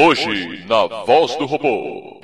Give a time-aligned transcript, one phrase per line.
[0.00, 2.20] Hoje, na Voz do Robô.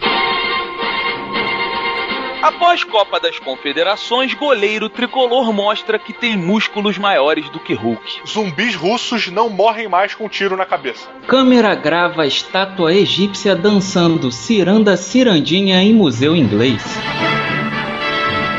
[2.40, 8.20] Após Copa das Confederações, goleiro tricolor mostra que tem músculos maiores do que Hulk.
[8.28, 11.08] Zumbis russos não morrem mais com um tiro na cabeça.
[11.26, 16.80] Câmera grava a estátua egípcia dançando ciranda cirandinha em museu inglês.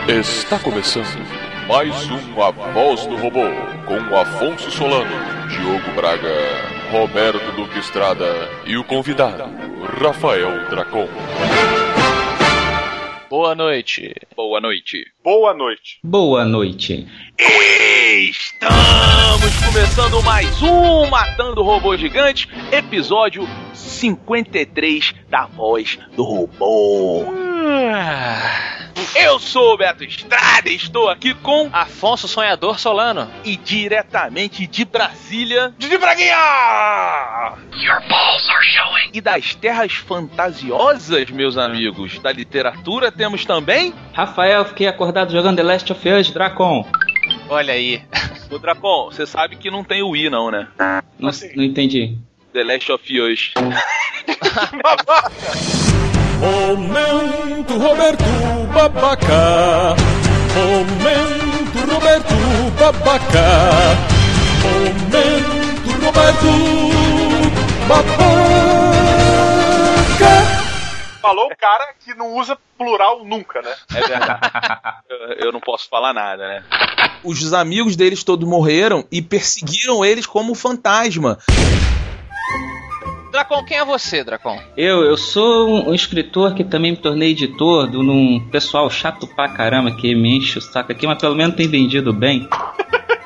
[0.09, 1.25] Está começando
[1.69, 3.47] mais um A Voz do Robô
[3.85, 5.15] com Afonso Solano,
[5.47, 8.25] Diogo Braga, Roberto Duque Estrada
[8.65, 9.43] e o convidado,
[10.01, 11.07] Rafael Dracon.
[13.29, 14.13] Boa noite.
[14.35, 15.03] Boa noite.
[15.23, 15.99] Boa noite.
[16.03, 17.07] Boa noite.
[18.29, 27.25] Estamos começando mais um Matando Robô Gigante, episódio 53 da Voz do Robô.
[29.15, 33.29] Eu sou o Beto Estrada e estou aqui com Afonso Sonhador Solano.
[33.43, 36.35] e diretamente de Brasília Didi Braguinha!
[39.13, 45.63] e das terras fantasiosas, meus amigos, da literatura temos também Rafael, fiquei acordado jogando The
[45.63, 46.85] Last of Us, Dracon.
[47.49, 48.01] Olha aí.
[48.51, 49.05] o Dracon.
[49.05, 50.67] Você sabe que não tem o I não, né?
[51.19, 52.17] Não, não entendi.
[52.53, 53.53] The Last of Us.
[56.39, 58.23] Momento Roberto
[58.73, 59.95] Babaca.
[60.53, 62.35] Momento Roberto
[62.77, 63.47] Babaca.
[64.63, 66.51] Momento Roberto
[67.87, 68.35] Babaca.
[71.21, 73.73] Falou o cara que não usa plural nunca, né?
[73.95, 74.39] É verdade.
[75.09, 76.63] eu, eu não posso falar nada, né?
[77.23, 81.39] Os amigos deles todos morreram e perseguiram eles como fantasma.
[83.35, 84.59] Dracon, quem é você, Dracon?
[84.77, 89.27] Eu, eu sou um, um escritor que também me tornei editor de um pessoal chato
[89.27, 92.47] pra caramba que me enche o saco aqui, mas pelo menos tem vendido bem.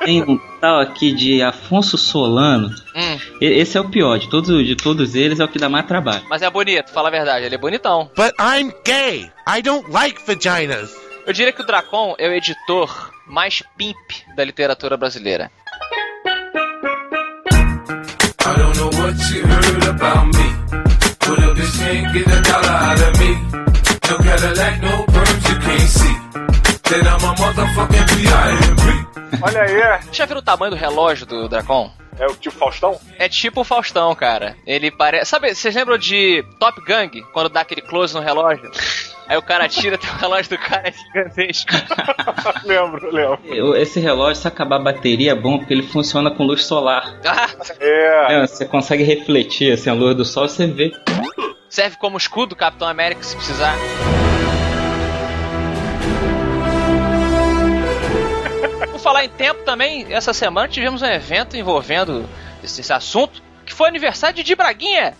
[0.03, 2.69] Tem um tal aqui de Afonso Solano.
[2.95, 5.67] Hum, E- Esse é o pior, de todos, de todos eles é o que dá
[5.67, 6.23] mais trabalho.
[6.29, 8.09] mas é bonito, fala a verdade, ele é bonitão.
[8.15, 9.29] But I'm gay.
[9.45, 10.95] I don't like vaginas.
[11.27, 13.97] Eu diria que o Dracon é o editor mais pimp
[14.37, 15.51] da literatura brasileira.
[19.09, 20.47] What you heard about me.
[21.19, 23.31] Can't get a dollar out of me,
[24.09, 26.15] no Cadillac, no perms, you can't see.
[26.89, 29.41] Then I'm a motherfucking B.I.M.B.
[29.41, 31.91] Olha aí, Já viram o tamanho do relógio do Dracon?
[32.19, 32.99] é o tio Faustão?
[33.17, 34.55] É tipo o Faustão, cara.
[34.67, 35.29] Ele parece.
[35.31, 37.21] Sabe, vocês lembram de Top Gang?
[37.33, 38.69] Quando dá aquele close no relógio?
[39.29, 41.71] Aí o cara tira, tem o relógio do cara é gigantesco.
[42.65, 43.75] lembro, lembro.
[43.77, 47.19] Esse relógio, se acabar a bateria, é bom porque ele funciona com luz solar.
[47.23, 47.47] Ah,
[47.79, 48.33] É.
[48.33, 50.91] É, você consegue refletir assim, a luz do sol, você vê.
[51.69, 53.75] serve como escudo Capitão América se precisar.
[58.91, 62.27] Por falar em tempo também, essa semana tivemos um evento envolvendo
[62.63, 65.13] esse, esse assunto, que foi aniversário de Braguinha.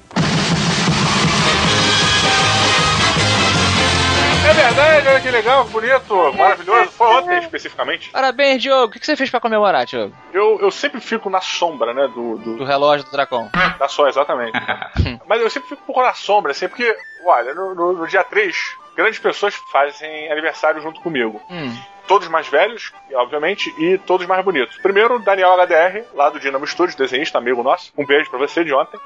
[4.50, 6.92] É verdade, olha que legal, bonito, maravilhoso.
[6.92, 8.10] Foi ontem, especificamente.
[8.10, 8.88] Parabéns, Diogo.
[8.96, 10.14] O que você fez pra comemorar, Diogo?
[10.34, 13.48] Eu, eu sempre fico na sombra, né, do, do, Do relógio do Dracon.
[13.78, 14.54] Da só, exatamente.
[15.28, 16.96] Mas eu sempre fico um pouco na sombra, assim, porque,
[17.26, 18.56] olha, no, no- no dia 3,
[18.96, 21.40] grandes pessoas fazem aniversário junto comigo.
[21.50, 21.76] Hum.
[22.08, 24.78] Todos mais velhos, obviamente, e todos mais bonitos.
[24.78, 27.92] Primeiro, Daniel HDR, lá do Dinamo Studios, desenhista, amigo nosso.
[27.96, 29.00] Um beijo pra você de ontem.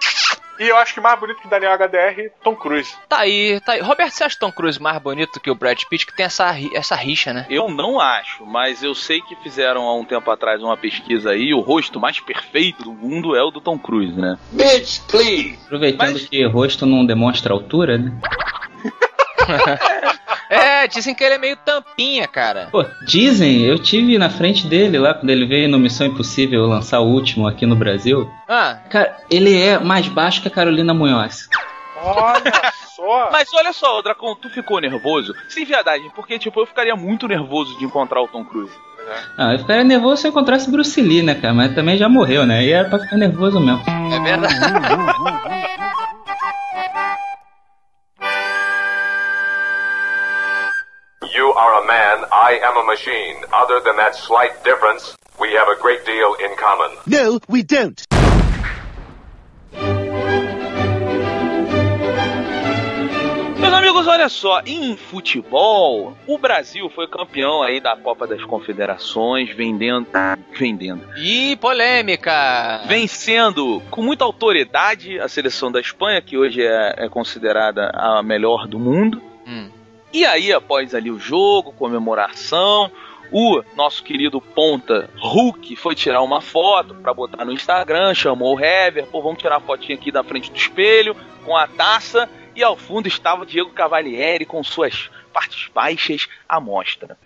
[0.59, 2.93] E eu acho que mais bonito que Daniel HDR, Tom Cruise.
[3.09, 3.81] Tá aí, tá aí.
[3.81, 6.05] Roberto, você acha Tom Cruise mais bonito que o Brad Pitt?
[6.05, 7.45] Que tem essa, essa rixa, né?
[7.49, 11.53] Eu não acho, mas eu sei que fizeram há um tempo atrás uma pesquisa aí,
[11.53, 14.37] o rosto mais perfeito do mundo é o do Tom Cruise, né?
[15.65, 18.11] Aproveitando Mas- que rosto não demonstra altura, né?
[20.83, 22.67] É, dizem que ele é meio tampinha, cara.
[22.71, 26.99] Pô, dizem, eu tive na frente dele lá quando ele veio no Missão Impossível lançar
[26.99, 28.29] o último aqui no Brasil.
[28.49, 31.47] Ah, Cara, ele é mais baixo que a Carolina Munhoz.
[32.01, 32.51] Olha
[32.95, 33.29] só!
[33.31, 35.33] Mas olha só, Dracon, tu ficou nervoso?
[35.47, 38.73] Sem viadagem, porque, tipo, eu ficaria muito nervoso de encontrar o Tom Cruise.
[39.37, 41.53] Ah, eu ficaria nervoso se eu encontrasse Bruce Lee, né, cara?
[41.53, 42.63] Mas também já morreu, né?
[42.65, 43.81] E era pra ficar nervoso mesmo.
[43.87, 44.55] é verdade.
[51.55, 53.37] are a man, I am a machine.
[53.53, 56.97] Other than that slight difference, we have a great deal in common.
[57.05, 58.01] No, we don't.
[63.59, 69.49] Meus amigos, olha só, em futebol, o Brasil foi campeão aí da Copa das Confederações,
[69.55, 70.07] vendendo.
[70.51, 71.01] Vendendo.
[71.17, 72.83] Ih, polêmica.
[72.87, 78.67] Vencendo com muita autoridade a seleção da Espanha, que hoje é, é considerada a melhor
[78.67, 79.21] do mundo.
[79.47, 79.69] Hum.
[80.13, 82.91] E aí, após ali o jogo, comemoração,
[83.35, 88.63] O nosso querido ponta Hulk foi tirar uma foto pra botar no Instagram, chamou o
[88.63, 92.61] Hever, pô, vamos tirar a fotinha aqui da frente do espelho com a taça e
[92.63, 97.17] ao fundo estava o Diego Cavalieri com suas partes baixas à mostra.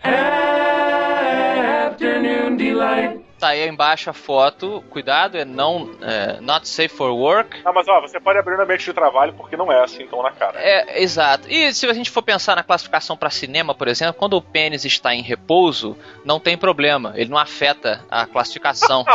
[3.39, 4.84] Tá aí embaixo a foto.
[4.89, 7.62] Cuidado, é não é, not safe for work.
[7.63, 10.24] Ah, mas ó, você pode abrir no ambiente de trabalho porque não é assim tão
[10.24, 10.60] na cara.
[10.60, 11.48] É, exato.
[11.50, 14.86] E se a gente for pensar na classificação para cinema, por exemplo, quando o pênis
[14.86, 15.95] está em repouso,
[16.25, 17.13] não tem problema.
[17.16, 19.06] Ele não afeta a classificação.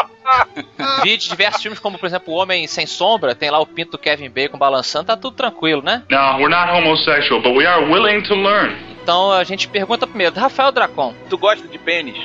[1.02, 3.92] Vi de diversos filmes, como por exemplo O Homem Sem Sombra, tem lá o pinto
[3.92, 6.04] do Kevin Bacon balançando, tá tudo tranquilo, né?
[6.08, 8.76] No, we're not homosexual, but we are willing to learn.
[9.02, 11.12] Então a gente pergunta primeiro, Rafael Dracon.
[11.28, 12.16] Tu gosta de pênis?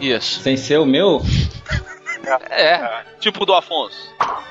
[0.00, 0.40] Isso.
[0.40, 1.22] Sem ser o meu,
[2.50, 3.02] É.
[3.20, 3.96] Tipo do Afonso.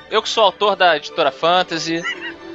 [0.09, 2.01] Eu que sou autor da editora Fantasy.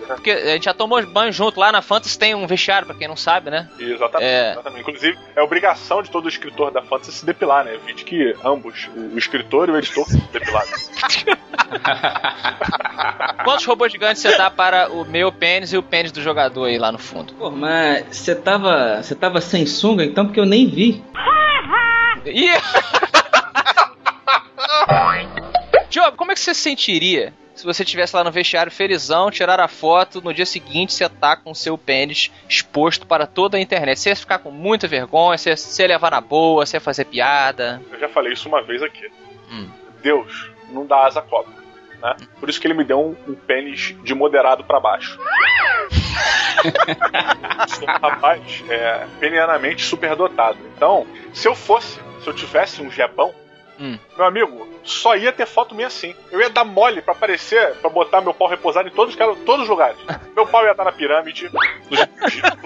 [0.06, 1.60] Porque a gente já tomou banho junto.
[1.60, 3.68] Lá na Fantasy tem um vestiário, pra quem não sabe, né?
[3.78, 4.50] Exatamente, É.
[4.52, 4.80] exatamente.
[4.80, 7.78] Inclusive, é obrigação de todo escritor da fantasy se depilar, né?
[7.86, 10.66] Vide que ambos, o escritor e o editor, se depilaram.
[13.44, 16.76] Quantos robôs gigantes você dá para o meu pênis e o pênis do jogador aí
[16.78, 17.32] lá no fundo?
[17.34, 21.04] pô, mas você tava, você tava sem sunga, então porque eu nem vi.
[22.24, 22.50] Ih!
[25.88, 29.60] Diogo, como é que você se sentiria se você estivesse lá no vestiário felizão, tirar
[29.60, 33.60] a foto, no dia seguinte você tá com o seu pênis exposto para toda a
[33.60, 34.00] internet?
[34.00, 36.80] Você ia ficar com muita vergonha, você ia, você ia levar na boa, você ia
[36.80, 37.82] fazer piada?
[37.92, 39.06] Eu já falei isso uma vez aqui.
[39.50, 39.68] Hum.
[40.02, 41.52] Deus não dá asa à cobra.
[42.02, 42.16] Né?
[42.38, 45.18] Por isso que ele me deu um, um pênis de moderado pra baixo.
[47.68, 50.56] Sou um rapaz é, penianamente superdotado.
[50.74, 53.34] Então, se eu fosse, se eu tivesse um jebão,
[53.82, 53.98] Hum.
[54.14, 56.14] meu amigo, só ia ter foto minha assim.
[56.30, 59.62] Eu ia dar mole pra aparecer, pra botar meu pau repousado em todos, os- todos
[59.62, 59.96] os lugares.
[60.36, 62.56] Meu pau ia estar na pirâmide, no jiu-jitsu,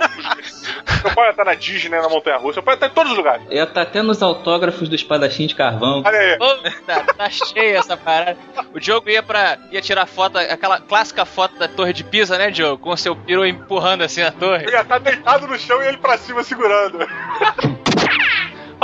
[1.04, 3.12] meu pau ia estar na Disney, na Montanha Russa, meu pau ia estar em todos
[3.12, 3.44] os lugares.
[3.50, 6.02] Ia estar até nos autógrafos do espadachim de carvão.
[6.04, 6.36] Olha aí.
[6.38, 8.36] Puta, tá cheia essa parada.
[8.72, 9.58] O Diogo ia pra.
[9.72, 12.78] ia tirar foto, aquela clássica foto da torre de Pisa, né, Diogo?
[12.82, 14.66] Com o seu peru empurrando assim a torre.
[14.66, 16.98] Eu ia estar deitado no chão e ele pra cima segurando.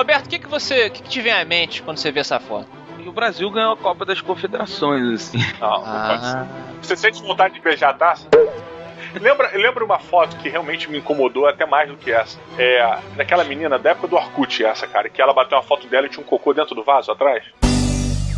[0.00, 0.86] Roberto, o que, que você.
[0.86, 2.66] O que, que te vem à mente quando você vê essa foto?
[2.98, 5.38] E o Brasil ganhou a Copa das Confederações, assim.
[5.60, 6.36] Não, não pode ser.
[6.36, 6.46] Ah,
[6.80, 8.26] Você sente vontade de beijar a taça?
[9.20, 12.38] Lembra, lembra uma foto que realmente me incomodou até mais do que essa?
[12.56, 16.06] É daquela menina da época do Orkut, essa, cara, que ela bateu uma foto dela
[16.06, 17.44] e tinha um cocô dentro do vaso atrás.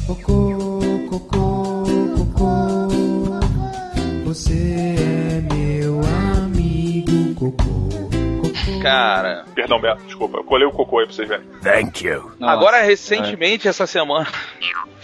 [0.06, 0.42] Cocô,
[8.82, 11.46] Cara, Perdão, Beto, desculpa, eu colei o cocô aí pra vocês verem.
[11.62, 12.32] Thank you.
[12.38, 14.26] Nossa, agora recentemente, essa semana,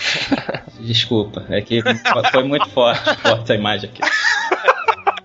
[0.81, 1.83] Desculpa, é que
[2.31, 4.01] foi muito forte, forte a imagem aqui.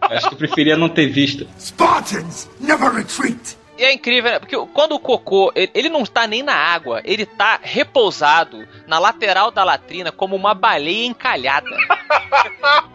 [0.01, 1.47] Acho que eu preferia não ter visto.
[1.59, 3.57] Spartans never retreat.
[3.77, 4.39] E é incrível, né?
[4.39, 8.99] Porque quando o cocô, ele, ele não tá nem na água, ele tá repousado na
[8.99, 11.69] lateral da latrina como uma baleia encalhada.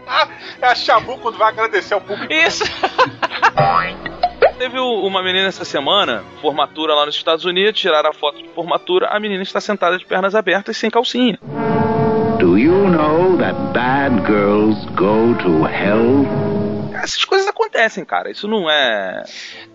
[0.60, 2.32] É a Chabu quando vai agradecer ao público.
[2.32, 2.64] Isso!
[4.58, 9.06] teve uma menina essa semana, formatura lá nos Estados Unidos, tiraram a foto de formatura,
[9.06, 11.38] a menina está sentada de pernas abertas sem calcinha.
[12.38, 16.26] Do you know that bad girls go to hell?
[17.02, 18.30] Essas coisas acontecem, cara.
[18.30, 19.22] Isso não é.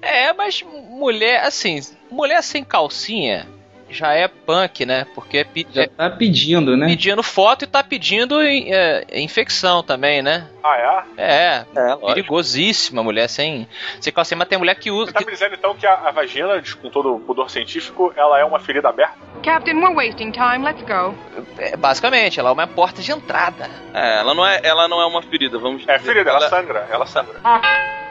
[0.02, 1.80] É, mas mulher, assim,
[2.12, 3.48] mulher sem calcinha
[3.94, 5.06] já é punk, né?
[5.16, 6.88] Porque é, pe- Já é tá pedindo, né?
[6.88, 10.48] pedindo foto e tá pedindo é, infecção também, né?
[10.64, 11.22] Ah, é?
[11.22, 13.68] É, É, perigosíssima mulher sem,
[14.00, 15.12] sem calcinha, mas tem mulher que usa.
[15.12, 18.40] Você tá me dizendo então que a, a vagina, com todo o pudor científico, ela
[18.40, 19.14] é uma ferida aberta?
[19.44, 20.64] Captain, we're wasting time.
[20.64, 21.14] Let's go.
[21.58, 23.70] é, basicamente, ela é uma porta de entrada.
[23.94, 26.08] É, ela não é, ela não é uma ferida, vamos É dizer.
[26.14, 27.40] ferida, ela sangra, ela sangra.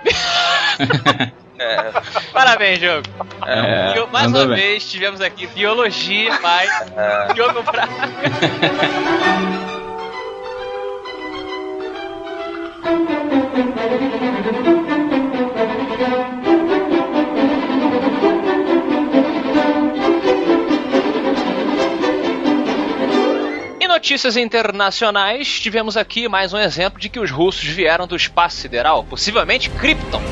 [1.63, 1.93] É,
[2.33, 3.07] Parabéns, Diogo.
[3.47, 4.65] é, Bio- mais mandou uma bem.
[4.65, 6.71] vez tivemos aqui biologia, mais
[7.35, 7.93] Diogo Braga.
[23.81, 28.57] Em notícias internacionais, tivemos aqui mais um exemplo de que os russos vieram do espaço
[28.57, 30.23] sideral, possivelmente Krypton.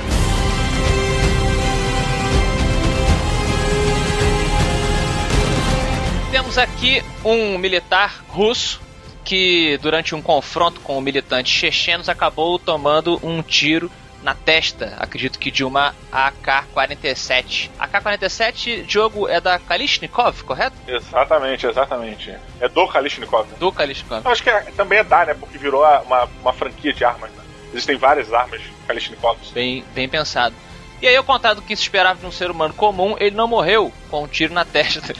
[6.51, 8.81] Temos aqui um militar russo
[9.25, 13.89] que, durante um confronto com militantes chechenos, acabou tomando um tiro
[14.21, 17.71] na testa, acredito que de uma AK-47.
[17.79, 20.75] AK-47, Diogo, é da Kalishnikov, correto?
[20.89, 22.35] Exatamente, exatamente.
[22.61, 23.47] É do Kalishnikov.
[23.49, 23.55] né?
[23.61, 24.23] Do Kalishnikov.
[24.25, 25.35] Eu acho que é- também é da, né?
[25.35, 27.45] Porque virou uma, uma franquia de armas, né?
[27.73, 29.51] Existem várias armas Kalishnikovs.
[29.53, 30.57] Bem, bem pensado.
[31.03, 33.49] E aí, ao contrário do que se esperava de um ser humano comum, ele não
[33.49, 35.15] morreu com um tiro na testa.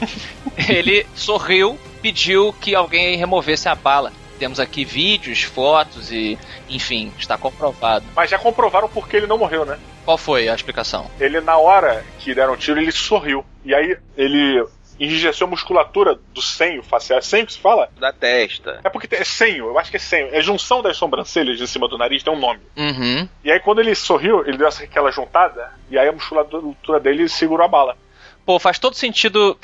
[0.69, 4.11] ele sorriu, pediu que alguém removesse a bala.
[4.37, 8.05] Temos aqui vídeos, fotos e, enfim, está comprovado.
[8.15, 9.77] Mas já comprovaram por que ele não morreu, né?
[10.03, 11.09] Qual foi a explicação?
[11.19, 13.45] Ele, na hora que deram o tiro, ele sorriu.
[13.63, 14.65] E aí ele
[15.03, 17.19] enrijeceu a musculatura do senho facial.
[17.19, 17.89] É senho que se fala?
[17.99, 18.79] Da testa.
[18.83, 20.29] É porque é senho, eu acho que é senho.
[20.33, 22.59] É junção das sobrancelhas em cima do nariz, tem um nome.
[22.77, 23.27] Uhum.
[23.43, 27.65] E aí quando ele sorriu, ele deu aquela juntada, e aí a musculatura dele segurou
[27.65, 27.97] a bala.
[28.45, 29.57] Pô, faz todo sentido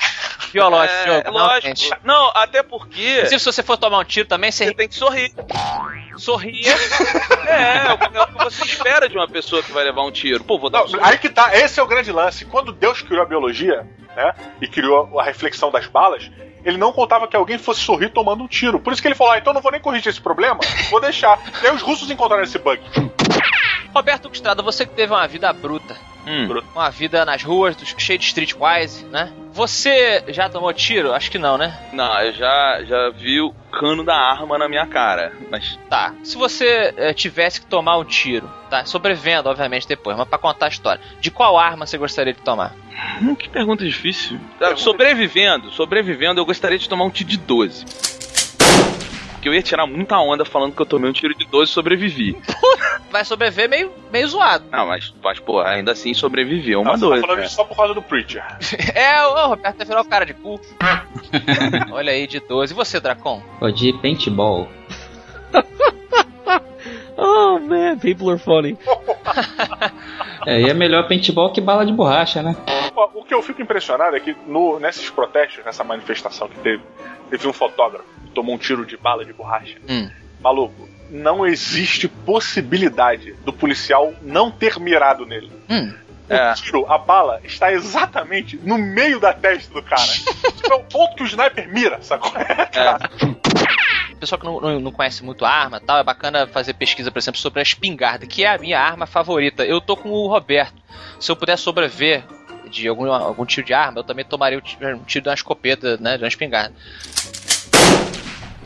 [0.52, 1.60] biológico, É, é lógico.
[1.62, 1.90] realmente.
[2.04, 3.16] Não, até porque.
[3.16, 5.32] Inclusive, se você for tomar um tiro também, você, tem que sorrir.
[6.16, 6.62] Sorrir.
[7.46, 10.02] É, é o que- é o que você espera de uma pessoa que vai levar
[10.04, 10.42] um tiro.
[10.44, 11.08] Pô, vou dar um sorriso.
[11.08, 12.44] Aí que tá, esse é o grande lance.
[12.44, 13.86] Quando Deus criou a biologia,
[14.18, 16.28] né, e criou a reflexão das balas,
[16.64, 18.80] ele não contava que alguém fosse sorrir tomando um tiro.
[18.80, 20.58] Por isso que ele falou, ah, então não vou nem corrigir esse problema,
[20.90, 21.38] vou deixar.
[21.62, 22.82] e aí os russos encontraram esse bug.
[23.94, 25.96] Roberto Estrada, você que teve uma vida bruta.
[26.26, 26.60] Hum.
[26.74, 29.32] Uma vida nas ruas, dos- cheio de streetwise, né?
[29.58, 31.12] Você já tomou tiro?
[31.12, 31.76] Acho que não, né?
[31.92, 35.32] Não, eu já, já vi o cano da arma na minha cara.
[35.50, 35.76] Mas.
[35.90, 36.14] Tá.
[36.22, 38.84] Se você eh, tivesse que tomar um tiro, tá?
[38.84, 41.02] Sobrevivendo, obviamente, depois, mas pra contar a história.
[41.20, 42.72] De qual arma você gostaria de tomar?
[43.20, 44.38] Hum, que pergunta difícil.
[44.76, 47.84] Sobrevivendo, sobrevivendo, eu gostaria de tomar um tiro de 12.
[49.38, 51.74] Porque eu ia tirar muita onda falando que eu tomei um tiro de 12 e
[51.74, 52.36] sobrevivi.
[53.08, 54.64] Vai sobreviver meio, meio zoado.
[54.68, 56.72] Não, mas, mas pô, ainda assim sobrevivi.
[56.72, 57.00] É uma 12.
[57.00, 57.46] tá falando cara.
[57.46, 58.44] isso só por causa do Preacher.
[58.96, 60.60] É, o Roberto o cara de cu.
[61.92, 62.72] Olha aí, de 12.
[62.72, 63.40] E você, Dracon?
[63.60, 64.68] Pô, de paintball.
[67.20, 68.78] Oh man, people are funny.
[70.46, 72.56] É, e é melhor paintball que bala de borracha, né?
[73.12, 76.80] O que eu fico impressionado é que no, nesses protestos, nessa manifestação que teve,
[77.28, 79.78] teve um fotógrafo tomou um tiro de bala de borracha.
[79.88, 80.08] Hum.
[80.40, 85.50] Maluco, não existe possibilidade do policial não ter mirado nele.
[85.68, 85.92] Hum.
[86.30, 90.02] O tiro, a bala, está exatamente no meio da testa do cara.
[90.54, 92.30] tipo, é o ponto que o sniper mira, sacou?
[94.20, 97.18] Pessoal que não, não, não conhece muito a arma tal, é bacana fazer pesquisa, por
[97.18, 99.64] exemplo, sobre a espingarda, que é a minha arma favorita.
[99.64, 100.74] Eu tô com o Roberto.
[101.18, 102.24] Se eu puder sobreviver
[102.70, 106.16] de algum, algum tiro de arma, eu também tomaria um tiro de uma escopeta, né?
[106.16, 106.74] De uma espingarda.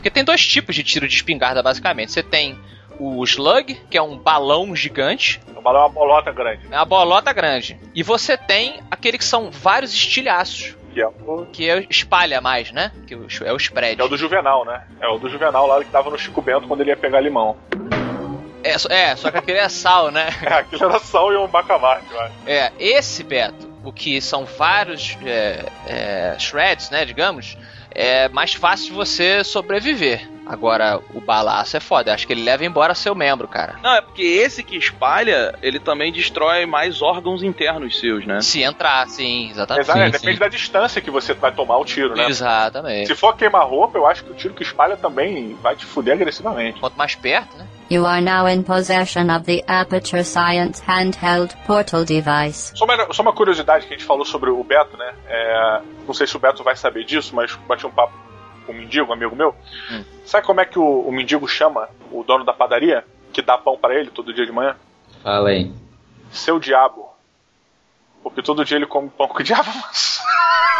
[0.03, 2.11] Porque tem dois tipos de tiro de espingarda, basicamente.
[2.11, 2.59] Você tem
[2.99, 5.39] o slug, que é um balão gigante.
[5.55, 6.67] O balão é uma bolota grande.
[6.69, 7.79] É uma bolota grande.
[7.95, 10.75] E você tem aquele que são vários estilhaços.
[10.93, 12.91] Que é o, Que é- espalha mais, né?
[13.07, 14.01] Que é o spread.
[14.01, 14.83] é o do Juvenal, né?
[14.99, 17.55] É o do Juvenal lá que tava no Chico Bento quando ele ia pegar limão.
[18.61, 20.27] É, só- é, só que aquele é sal, né?
[20.43, 22.33] É, aquilo era sal e um bacamarte, eu acho.
[22.45, 27.57] É, esse Beto, o que são vários é, é, shreds, né, digamos,
[27.93, 30.29] é mais fácil de você sobreviver.
[30.45, 33.79] Agora, o balaço é foda, eu acho que ele leva embora seu membro, cara.
[33.81, 38.41] Não, é porque esse que espalha, ele também destrói mais órgãos internos seus, né?
[38.41, 39.85] Se entrar, sim, exatamente.
[39.85, 42.27] Exato, é, depende da distância que você vai tomar o tiro, né?
[42.27, 43.07] Exatamente.
[43.07, 46.15] Se for queimar roupa, eu acho que o tiro que espalha também vai te fuder
[46.15, 46.79] agressivamente.
[46.79, 47.65] Quanto mais perto, né?
[47.89, 52.71] You are now in possession of the Aperture Science handheld portal device.
[52.75, 55.13] Só uma, só uma curiosidade que a gente falou sobre o Beto, né?
[55.27, 58.13] É, não sei se o Beto vai saber disso, mas bati um papo
[58.65, 59.55] com um mendigo, um amigo meu.
[59.91, 60.03] Hum.
[60.25, 63.77] Sabe como é que o, o mendigo chama o dono da padaria, que dá pão
[63.77, 64.75] pra ele todo dia de manhã?
[65.21, 65.71] Fala aí.
[66.31, 67.12] Seu diabo.
[68.23, 69.69] Porque todo dia ele come pão com diabo.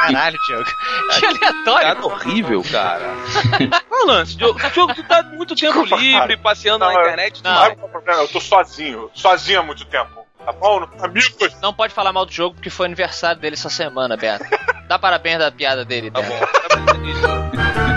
[0.01, 0.65] Caralho, Diogo.
[1.19, 1.87] Que aleatório.
[1.87, 3.03] Cara horrível, cara.
[3.87, 4.35] Qual o lance?
[4.37, 7.41] Diogo, Diogo, tu tá muito tempo livre, passeando na Não, internet.
[7.41, 9.09] tu Não, vai- é o problema, eu tô sozinho.
[9.13, 10.23] Sozinho há muito tempo.
[10.45, 10.85] Tá bom?
[11.01, 11.55] Amigos.
[11.61, 14.43] Não pode falar mal do jogo porque foi aniversário dele essa semana, Beto.
[14.89, 16.33] Dá parabéns da piada dele, Tá Beto.
[16.33, 17.93] bom, tá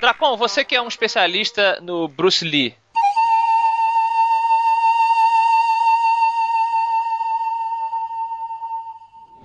[0.00, 2.74] Dracon, você que é um especialista no Bruce Lee.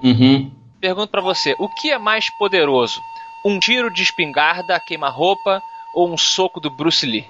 [0.04, 0.52] Uhum.
[0.80, 3.02] Pergunto pra você, o que é mais poderoso?
[3.44, 5.64] Um tiro de espingarda a queima-roupa
[5.94, 7.26] ou um soco do Bruce Lee?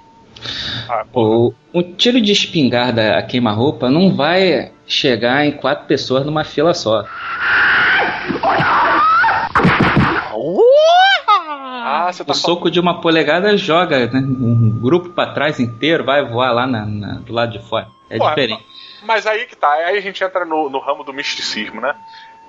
[1.12, 6.72] O, um tiro de espingarda a queima-roupa não vai chegar em quatro pessoas numa fila
[6.74, 7.04] só.
[11.90, 16.24] Ah, tá O soco de uma polegada joga né, um grupo pra trás inteiro, vai
[16.24, 17.88] voar lá na- na- do lado de fora.
[18.10, 18.64] É Pô, diferente.
[19.02, 21.94] Mas aí que tá, aí a gente entra no, no ramo do misticismo, né?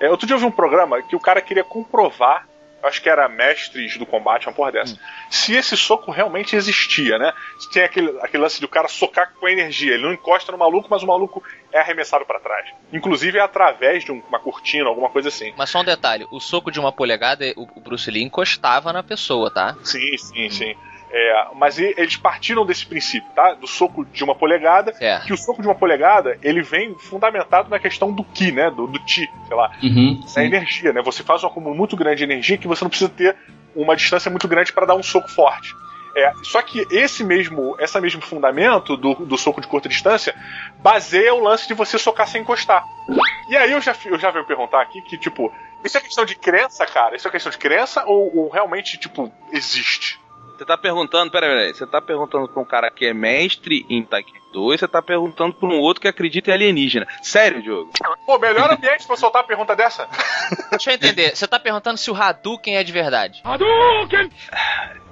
[0.00, 2.48] É, outro dia eu vi um programa que o cara queria comprovar,
[2.82, 7.30] acho que era mestres do combate, uma porra dessa, se esse soco realmente existia, né?
[7.58, 10.56] Se tem aquele, aquele lance de o cara socar com energia, ele não encosta no
[10.56, 12.66] maluco, mas o maluco é arremessado pra trás.
[12.90, 15.52] Inclusive é através de um- uma cortina, alguma coisa assim.
[15.58, 19.02] Mas só um detalhe, o soco de uma polegada, o o Bruce Lee encostava na
[19.02, 19.76] pessoa, tá?
[19.84, 20.74] Sim, sim, sim.
[21.12, 23.54] É, mas eles partiram desse princípio, tá?
[23.54, 25.26] Do soco de uma polegada, Certo.
[25.26, 28.70] que o soco de uma polegada, ele vem fundamentado na questão do ki, né?
[28.70, 29.72] Do, do ti, sei lá.
[29.82, 30.42] Uhum, da sim.
[30.42, 31.02] energia, né?
[31.02, 33.36] Você faz um acúmulo muito grande de energia que você não precisa ter
[33.74, 35.74] uma distância muito grande para dar um soco forte.
[36.14, 40.34] É, só que esse mesmo, esse mesmo fundamento do, do soco de curta distância
[40.78, 42.84] baseia o lance de você socar sem encostar.
[43.48, 45.52] E aí eu já, eu já venho perguntar aqui que, tipo,
[45.84, 47.16] isso é questão de crença, cara?
[47.16, 50.19] Isso é questão de crença ou, ou realmente, tipo, existe?
[50.60, 54.02] Você tá perguntando, peraí, peraí, você tá perguntando pra um cara que é mestre em
[54.02, 57.06] Taekwondo e você tá perguntando pra um outro que acredita em alienígena.
[57.22, 57.90] Sério, Diogo?
[58.26, 60.06] Pô, melhor ambiente pra soltar a pergunta dessa?
[60.70, 61.34] Deixa eu entender.
[61.34, 63.40] Você tá perguntando se o Hadouken é de verdade.
[63.42, 64.28] Hadouken!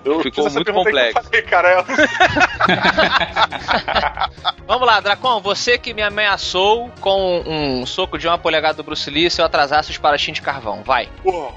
[0.05, 1.23] Eu Ficou muito complexo.
[1.23, 2.07] falei, cara, sei.
[4.69, 9.09] Vamos lá, Dracon, você que me ameaçou com um soco de uma polegada do Bruce
[9.09, 10.83] Lee se eu atrasasse os parachins de carvão.
[10.83, 11.09] Vai.
[11.23, 11.51] Pô,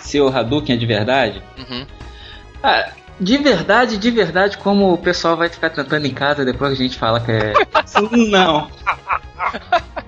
[0.00, 1.40] Se o Hadouken é de verdade.
[1.56, 1.86] Uhum.
[2.64, 2.90] Ah,
[3.20, 6.86] de verdade, de verdade, como o pessoal vai ficar tentando em casa depois que a
[6.86, 7.52] gente fala que é.
[8.30, 8.68] Não.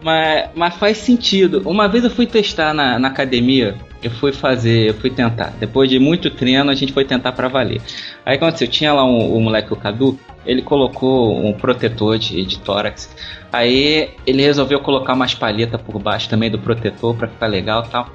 [0.03, 1.63] Mas, mas faz sentido.
[1.67, 5.53] Uma vez eu fui testar na, na academia, eu fui fazer, eu fui tentar.
[5.61, 7.83] Depois de muito treino, a gente foi tentar pra valer.
[8.25, 8.69] Aí aconteceu?
[8.69, 13.15] Tinha lá um, o moleque, o Cadu, ele colocou um protetor de, de tórax.
[13.53, 17.91] Aí ele resolveu colocar umas palhetas por baixo também do protetor pra ficar legal e
[17.91, 18.09] tal.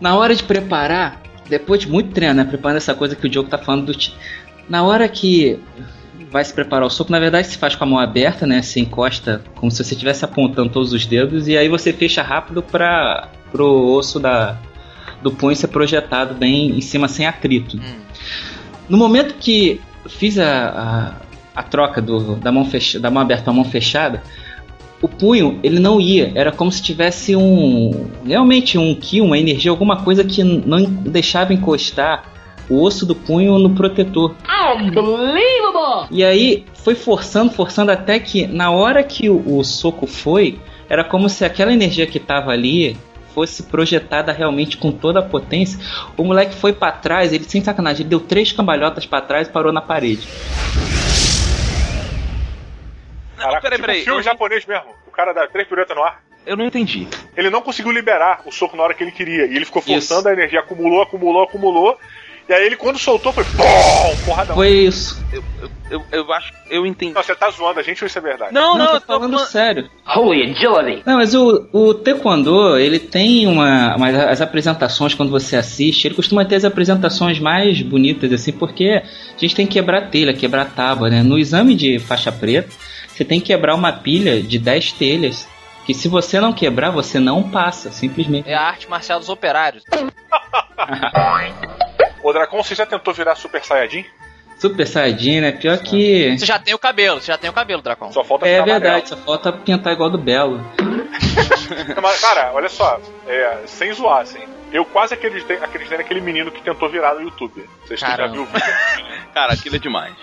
[0.00, 2.44] Na hora de preparar, depois de muito treino, né?
[2.44, 3.98] Preparando essa coisa que o Diogo tá falando do.
[4.68, 5.58] Na hora que
[6.30, 8.60] vai se preparar o soco, na verdade se faz com a mão aberta, né?
[8.60, 12.62] Você encosta como se você estivesse apontando todos os dedos e aí você fecha rápido
[12.62, 14.58] para pro osso da,
[15.22, 17.80] do punho ser projetado bem em cima sem atrito.
[18.88, 21.14] No momento que fiz a,
[21.54, 24.22] a, a troca do, da, mão fecha, da mão aberta para mão fechada,
[25.00, 29.70] o punho ele não ia, era como se tivesse um realmente um ki, uma energia,
[29.70, 32.24] alguma coisa que não deixava encostar
[32.68, 34.34] o osso do punho no protetor.
[34.76, 36.08] Unbelievable!
[36.10, 41.02] E aí foi forçando, forçando até que na hora que o, o soco foi, era
[41.02, 42.96] como se aquela energia que tava ali
[43.34, 45.78] fosse projetada realmente com toda a potência.
[46.16, 49.52] O moleque foi pra trás, ele sem sacanagem, ele deu três cambalhotas pra trás e
[49.52, 50.26] parou na parede.
[53.38, 54.86] Caraca, peraí, tipo peraí, um filme eu- japonês mesmo.
[55.06, 56.20] O cara dá três piruetas no ar.
[56.46, 57.06] Eu não entendi.
[57.36, 59.46] Ele não conseguiu liberar o soco na hora que ele queria.
[59.46, 59.90] E ele ficou Isso.
[59.92, 61.98] forçando a energia, acumulou, acumulou, acumulou.
[62.48, 64.16] E aí ele, quando soltou, foi BOM!
[64.24, 64.54] Porradão.
[64.56, 65.22] Foi isso.
[65.30, 66.50] Eu, eu, eu, eu acho.
[66.70, 67.12] Eu entendi.
[67.12, 68.54] Não, você tá zoando a gente ou isso é verdade?
[68.54, 69.48] Não, não, Não, eu tô tô falando falando.
[69.50, 69.90] sério.
[70.06, 71.02] Holy agility!
[71.04, 73.98] Não, mas o, o Taekwondo, ele tem uma.
[73.98, 79.02] Mas as apresentações, quando você assiste, ele costuma ter as apresentações mais bonitas, assim, porque
[79.02, 81.22] a gente tem que quebrar telha, quebrar tábua, né?
[81.22, 82.70] No exame de faixa preta,
[83.18, 85.48] você tem que quebrar uma pilha de 10 telhas.
[85.84, 88.48] Que se você não quebrar, você não passa, simplesmente.
[88.48, 89.82] É a arte marcial dos operários.
[92.22, 94.04] Ô, Dracon, você já tentou virar Super Saiyajin?
[94.56, 95.50] Super Saiyajin, né?
[95.52, 96.38] Pior que.
[96.38, 98.12] Você já tem o cabelo, você já tem o cabelo, Dracon.
[98.12, 100.64] Só falta É ficar verdade, só falta pintar igual do Belo.
[100.78, 102.02] amarelo.
[102.02, 104.38] Mas, cara, olha só, é, sem zoar, assim.
[104.72, 107.68] Eu quase acreditei, acreditei naquele menino que tentou virar no YouTube.
[107.86, 108.74] Vocês já viram o vídeo?
[109.32, 110.14] Cara, aquilo é demais.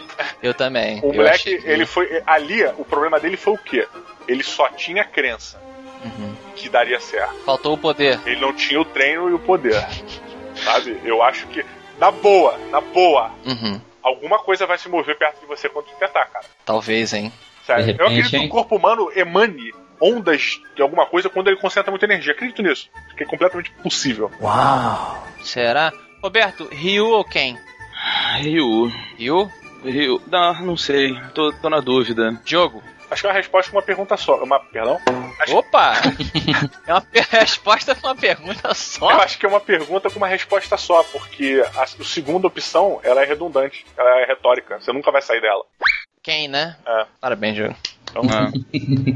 [0.43, 0.99] Eu também.
[1.01, 2.21] O Eu moleque, achei- ele foi.
[2.25, 3.87] Ali, o problema dele foi o quê?
[4.27, 5.59] Ele só tinha crença
[6.03, 6.35] Uhum.
[6.55, 7.33] que daria certo.
[7.45, 8.19] Faltou o poder.
[8.25, 9.83] Ele não tinha o treino e o poder.
[10.55, 10.99] Sabe?
[11.03, 11.65] Eu acho que,
[11.99, 13.81] na boa, na boa, Uhum.
[14.03, 16.45] alguma coisa vai se mover perto de você quando tu tentar, cara.
[16.63, 17.31] Talvez, hein?
[17.65, 17.83] Sério.
[17.85, 21.57] De eu repente, acredito que o corpo humano emane ondas de alguma coisa quando ele
[21.57, 22.33] concentra muita energia.
[22.33, 22.89] Acredito nisso.
[23.17, 24.31] Que é completamente possível.
[25.43, 25.91] Será?
[26.21, 27.57] Roberto, Ryu ou quem?
[28.39, 28.91] Ryu.
[29.17, 29.51] Ryu?
[29.83, 30.21] Ryu.
[30.27, 31.13] Não, não sei.
[31.33, 32.39] Tô, tô na dúvida.
[32.43, 32.83] Diogo?
[33.09, 34.43] Acho que é uma resposta com uma pergunta só.
[34.43, 34.99] Uma, perdão?
[35.39, 35.93] Acho, Opa!
[36.87, 39.11] é uma resposta pra uma pergunta só.
[39.11, 42.99] eu acho que é uma pergunta com uma resposta só, porque a, a segunda opção
[43.03, 44.79] ela é redundante, ela é retórica.
[44.79, 45.63] Você nunca vai sair dela.
[46.23, 46.75] Quem, né?
[46.85, 47.05] É.
[47.21, 47.75] Parabéns, Diogo.
[48.15, 48.51] Então, Ah.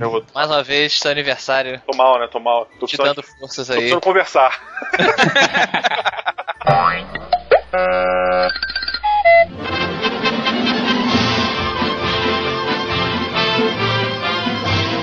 [0.04, 0.24] eu vou.
[0.36, 1.82] Mais uma vez, seu aniversário.
[1.90, 2.28] Tô mal, né?
[2.28, 2.66] Tô mal.
[2.80, 3.80] Tô Te precisando, dando forças tô aí.
[3.80, 4.60] precisando conversar.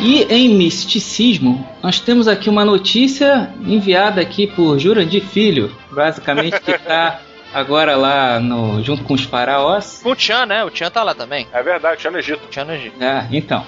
[0.03, 6.79] E em misticismo, nós temos aqui uma notícia enviada aqui por Jurandir Filho, basicamente que
[6.79, 7.21] tá
[7.53, 10.01] agora lá no, junto com os faraós.
[10.03, 10.65] Com o Chan, né?
[10.65, 11.47] O Chan tá lá também.
[11.53, 12.43] É verdade, tinha no Egito.
[12.51, 12.97] Chan no Egito.
[13.01, 13.65] Ah, então.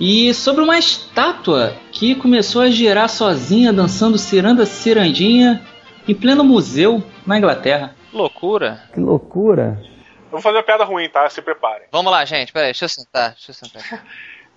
[0.00, 5.62] E sobre uma estátua que começou a girar sozinha, dançando ciranda cirandinha
[6.08, 7.94] em pleno museu na Inglaterra.
[8.12, 8.82] Loucura.
[8.92, 9.80] Que loucura.
[10.24, 11.28] Eu vou fazer uma piada ruim, tá?
[11.28, 11.86] Se preparem.
[11.92, 12.52] Vamos lá, gente.
[12.52, 13.30] Peraí, deixa eu sentar.
[13.32, 13.82] Deixa eu sentar.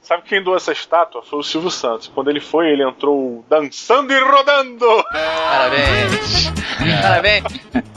[0.02, 1.24] Sabe quem doou essa estátua?
[1.24, 2.08] Foi o Silvio Santos.
[2.14, 4.86] Quando ele foi, ele entrou dançando e rodando.
[5.12, 6.45] Parabéns.
[7.02, 7.44] Parabéns.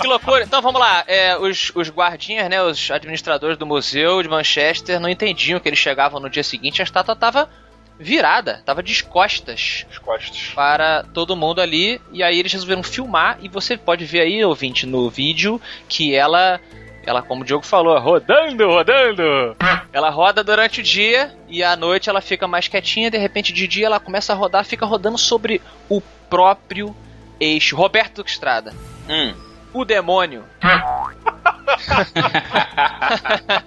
[0.01, 0.45] Que loucura.
[0.45, 1.05] Então vamos lá.
[1.07, 2.63] É, os, os guardinhas, né?
[2.63, 6.85] Os administradores do museu de Manchester não entendiam que eles chegavam no dia seguinte a
[6.85, 7.49] estátua tava
[7.99, 9.85] virada, tava de costas.
[10.05, 10.53] costas.
[10.55, 12.01] Para todo mundo ali.
[12.13, 13.39] E aí eles resolveram filmar.
[13.43, 16.61] E você pode ver aí, ouvinte, no vídeo, que ela.
[17.05, 19.57] Ela, como o Diogo falou, rodando, rodando.
[19.95, 23.11] Ela roda durante o dia e à noite ela fica mais quietinha.
[23.11, 26.95] De repente, de dia ela começa a rodar, fica rodando sobre o próprio
[27.41, 27.77] eixo.
[27.77, 28.75] Roberto Estrada.
[29.09, 29.35] Hum.
[29.73, 30.45] O demônio.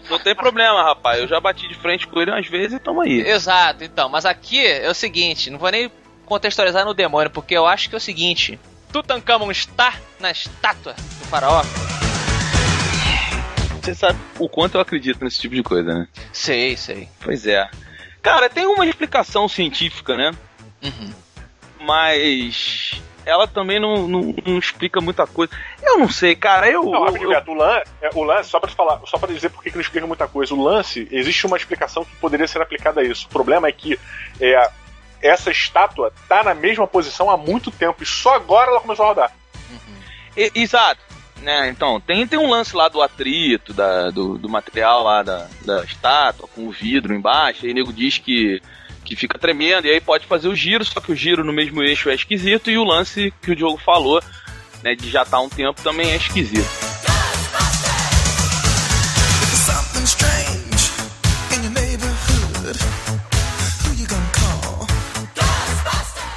[0.10, 1.20] Não tem problema, rapaz.
[1.20, 3.22] Eu já bati de frente com ele umas vezes e tamo aí.
[3.22, 4.10] Exato, então.
[4.10, 5.92] Mas aqui é o seguinte, não vou nem
[6.26, 8.60] contextualizar no demônio, porque eu acho que é o seguinte.
[8.92, 11.64] Tutankhamon está na estátua do faraó.
[13.82, 16.08] Você sabe o quanto eu acredito nesse tipo de coisa, né?
[16.32, 17.10] Sei, sei.
[17.22, 17.68] Pois é.
[18.22, 20.32] Cara, tem uma explicação científica, né?
[20.84, 21.12] Uhum.
[21.80, 25.52] Mas ela também não, não, não explica muita coisa.
[25.82, 26.70] Eu não sei, cara.
[26.70, 26.84] Eu.
[26.84, 29.34] Não, eu, rapidinho, Beto, o, lance, é, o lance, só pra te falar, só pra
[29.34, 30.54] dizer por que não explica muita coisa.
[30.54, 33.28] O lance, existe uma explicação que poderia ser aplicada a isso.
[33.28, 34.00] O problema é que
[34.40, 34.70] é,
[35.22, 39.10] essa estátua tá na mesma posição há muito tempo e só agora ela começou a
[39.10, 39.32] rodar.
[40.36, 41.12] E- exato.
[41.42, 45.48] Né, então, tem, tem um lance lá do atrito, da, do, do material lá da,
[45.66, 48.62] da estátua, com o vidro embaixo, aí o nego diz que,
[49.12, 51.84] que fica tremendo, e aí pode fazer o giro, só que o giro no mesmo
[51.84, 54.24] eixo é esquisito, e o lance que o Diogo falou,
[54.82, 56.66] né, de já estar há um tempo também é esquisito.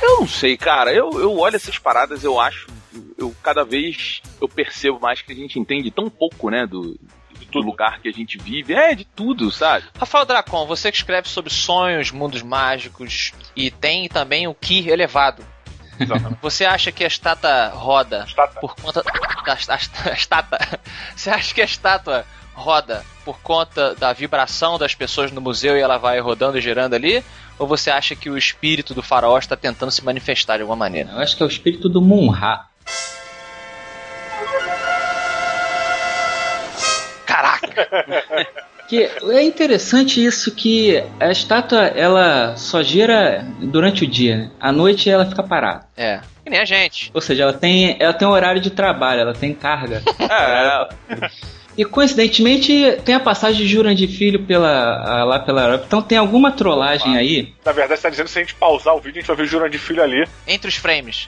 [0.03, 2.67] Eu não sei, cara, eu, eu olho essas paradas, eu acho,
[3.17, 6.99] eu cada vez eu percebo mais que a gente entende tão pouco, né, do,
[7.55, 9.87] do lugar que a gente vive, é, de tudo, sabe?
[9.99, 15.45] Rafael Dracon, você que escreve sobre sonhos, mundos mágicos e tem também o Ki elevado.
[16.43, 18.27] Você acha que a estátua roda
[18.61, 20.59] por conta da a, a estátua?
[21.15, 25.81] Você acha que a estátua roda por conta da vibração das pessoas no museu e
[25.81, 27.25] ela vai rodando e girando ali?
[27.59, 31.13] Ou você acha que o espírito do faraó está tentando se manifestar de alguma maneira?
[31.13, 32.67] Eu acho que é o espírito do Munra.
[38.87, 44.51] Que é interessante isso que a estátua ela só gira durante o dia, né?
[44.61, 45.87] à noite ela fica parada.
[45.97, 47.11] É, que nem a gente.
[47.15, 50.03] Ou seja, ela tem, ela tem um horário de trabalho, ela tem carga.
[50.21, 50.89] É,
[51.77, 55.85] E coincidentemente tem a passagem de Jurandir Filho pela, ah, lá pela Europa.
[55.87, 57.53] Então tem alguma trollagem aí.
[57.65, 59.37] Na verdade, você tá dizendo que se a gente pausar o vídeo, a gente vai
[59.37, 61.27] ver o Jurandir Filho ali, Entre os frames.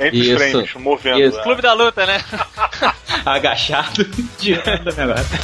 [0.00, 0.32] Entre Isso.
[0.32, 1.20] os frames, movendo.
[1.20, 1.36] Isso.
[1.36, 1.42] né?
[1.42, 2.24] Clube da luta, né?
[3.24, 4.06] Agachado,
[4.38, 5.38] girando o negócio.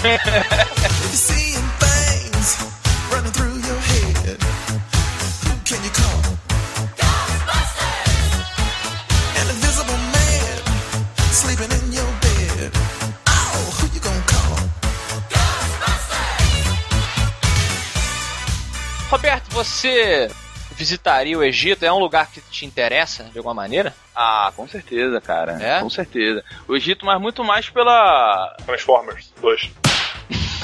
[19.14, 20.29] Roberto, você
[20.76, 21.84] visitaria o Egito?
[21.84, 23.94] É um lugar que te interessa de alguma maneira?
[24.14, 25.58] Ah, com certeza, cara.
[25.60, 25.80] É?
[25.80, 26.44] Com certeza.
[26.68, 28.54] O Egito, mas muito mais pela.
[28.64, 29.70] Transformers 2.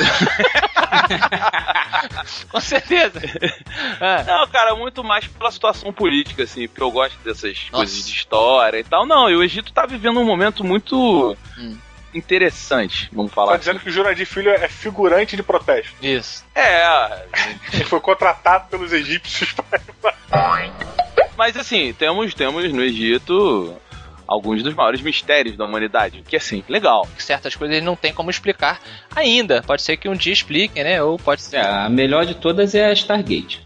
[2.50, 3.20] Com certeza.
[4.00, 4.24] É.
[4.24, 8.78] Não, cara, muito mais pela situação política, assim, porque eu gosto dessas coisas de história
[8.78, 9.06] e tal.
[9.06, 11.76] Não, e o Egito tá vivendo um momento muito Hum.
[12.14, 13.52] Interessante, vamos falar.
[13.52, 15.92] Tá dizendo que o Jurandir Filho é figurante de protesto.
[16.02, 16.44] Isso.
[16.54, 17.26] É,
[17.72, 20.14] Ele foi contratado pelos egípcios pra...
[21.36, 23.76] mas assim, temos, temos no Egito
[24.30, 27.08] alguns dos maiores mistérios da humanidade, o que é sempre legal.
[27.18, 28.80] Certas coisas ele não tem como explicar
[29.14, 29.60] ainda.
[29.62, 31.02] Pode ser que um dia expliquem, né?
[31.02, 31.56] Ou pode ser.
[31.56, 33.60] É, a melhor de todas é a Stargate.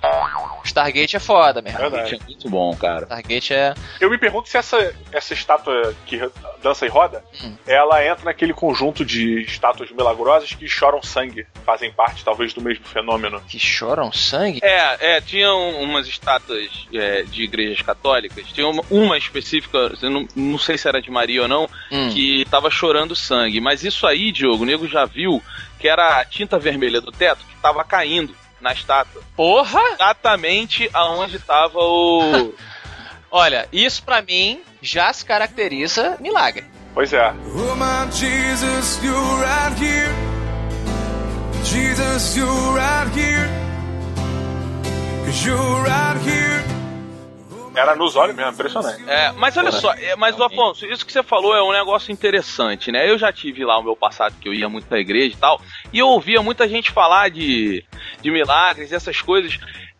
[0.64, 1.78] Stargate é foda mesmo.
[1.78, 2.14] Verdade.
[2.20, 3.02] É muito bom, cara.
[3.02, 3.74] Stargate é.
[4.00, 6.20] Eu me pergunto se essa, essa estátua que
[6.62, 7.54] dança e roda, Hum.
[7.66, 11.46] ela entra naquele conjunto de estátuas milagrosas que choram sangue.
[11.64, 13.40] Fazem parte, talvez, do mesmo fenômeno.
[13.48, 14.60] Que choram sangue?
[14.62, 20.26] É, é, tinham umas estátuas é, de igrejas católicas, tinha uma, uma específica, eu não,
[20.34, 22.10] não sei se era de Maria ou não, Hum.
[22.10, 23.60] que tava chorando sangue.
[23.60, 25.42] Mas isso aí, Diogo, o nego já viu
[25.78, 29.22] que era a tinta vermelha do teto que tava caindo na estátua.
[29.36, 29.80] Porra!
[29.92, 32.52] Exatamente aonde tava o.
[33.30, 36.64] Olha, isso pra mim já se caracteriza milagre.
[36.94, 37.28] Pois é.
[37.30, 40.14] Oh, my Jesus, you're right here.
[41.64, 43.48] Jesus, you're right here.
[45.26, 46.43] Cause you're right here.
[47.74, 49.02] Era nos olhos mesmo, impressionante.
[49.08, 49.80] É, mas olha Porra.
[49.80, 53.08] só, é, mas Afonso, isso que você falou é um negócio interessante, né?
[53.10, 55.60] Eu já tive lá o meu passado que eu ia muito pra igreja e tal,
[55.92, 57.84] e eu ouvia muita gente falar de,
[58.22, 59.58] de milagres e essas coisas.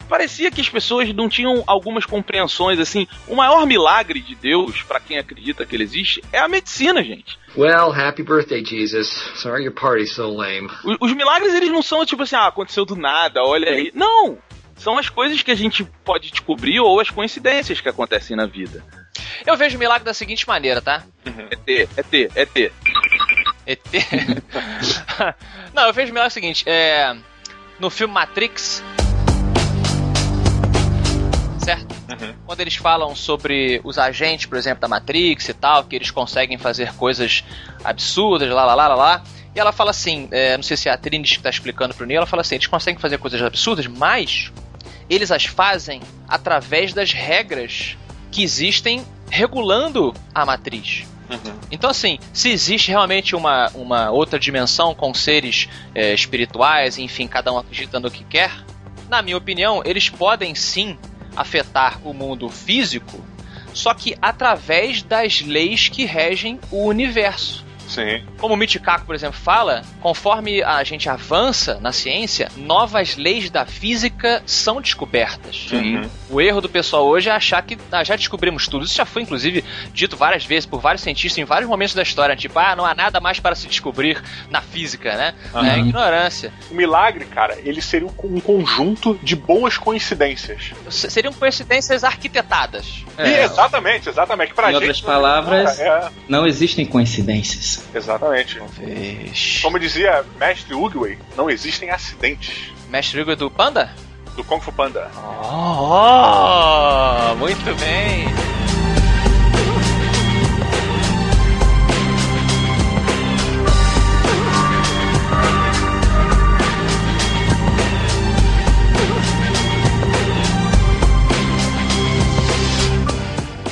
[0.09, 3.07] parecia que as pessoas não tinham algumas compreensões assim.
[3.27, 7.39] O maior milagre de Deus, pra quem acredita que ele existe, é a medicina, gente.
[7.57, 9.09] Well, happy birthday, Jesus.
[9.37, 10.69] Sorry your party's so lame.
[10.85, 13.91] O- Os milagres, eles não são tipo assim, ah, aconteceu do nada, olha aí.
[13.95, 14.39] Não!
[14.77, 18.85] São as coisas que a gente pode descobrir ou as coincidências que acontecem na vida.
[19.47, 21.05] Eu vejo o milagre da seguinte maneira, tá?
[21.51, 22.73] É ter, é ter, é ter.
[23.67, 23.81] ET.
[25.73, 27.17] Não, eu vejo o milagre seguinte, é.
[27.79, 28.83] No filme Matrix.
[31.59, 31.95] Certo?
[32.47, 36.59] Quando eles falam sobre os agentes, por exemplo, da Matrix e tal, que eles conseguem
[36.59, 37.43] fazer coisas
[37.83, 39.25] absurdas, lá, lá, lá, lá, lá.
[39.55, 42.07] E ela fala assim, é, não sei se é a Trinity que tá explicando pro
[42.07, 44.51] Neo, ela fala assim, eles conseguem fazer coisas absurdas, mas
[45.09, 47.97] eles as fazem através das regras
[48.33, 51.05] que existem regulando a matriz.
[51.71, 57.53] Então, assim, se existe realmente uma, uma outra dimensão com seres é, espirituais, enfim, cada
[57.53, 58.53] um acredita no que quer,
[59.09, 60.99] na minha opinião, eles podem sim
[61.37, 63.25] afetar o mundo físico,
[63.73, 67.64] só que através das leis que regem o universo.
[67.89, 68.25] Sim.
[68.39, 73.65] Como o Michikaku, por exemplo, fala, conforme a gente avança na ciência, novas leis da
[73.67, 75.67] física são descobertas.
[75.69, 76.03] Sim.
[76.31, 78.85] O erro do pessoal hoje é achar que ah, já descobrimos tudo.
[78.85, 82.35] Isso já foi, inclusive, dito várias vezes por vários cientistas em vários momentos da história.
[82.35, 85.35] Tipo, ah, não há nada mais para se descobrir na física, né?
[85.55, 85.69] Aham.
[85.69, 86.53] É ignorância.
[86.71, 90.73] O milagre, cara, ele seria um conjunto de boas coincidências.
[90.89, 93.05] S- Seriam coincidências arquitetadas.
[93.19, 94.55] E exatamente, exatamente.
[94.55, 94.83] Pra em gente.
[94.83, 97.74] outras palavras, É, não existem coincidências.
[97.95, 98.61] Exatamente.
[99.63, 102.73] Como dizia Mestre Uguay, não existem acidentes.
[102.89, 103.93] Mestre Hugo do Panda?
[104.37, 105.11] Do Kung Fu Panda.
[105.17, 108.54] Oh, muito bem.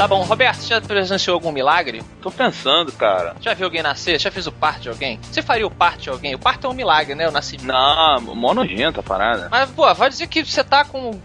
[0.02, 2.02] Tá bom, Roberto, você já presenciou algum milagre?
[2.20, 3.36] Tô pensando, cara.
[3.40, 4.18] Já viu alguém nascer?
[4.18, 5.20] Já fez o parto de alguém?
[5.22, 6.34] Você faria o parto de alguém?
[6.34, 7.28] O parto é um milagre, né?
[7.28, 7.68] O nascimento.
[7.68, 9.46] Não, mó nojenta a parada.
[9.48, 11.20] Mas, pô, vai dizer que você tá com.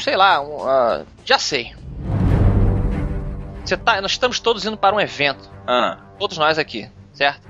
[0.00, 1.74] Sei lá, um, ah, já sei.
[3.66, 4.00] Você tá.
[4.00, 5.50] Nós estamos todos indo para um evento.
[5.68, 5.98] Ah.
[6.18, 7.46] Todos nós aqui, certo?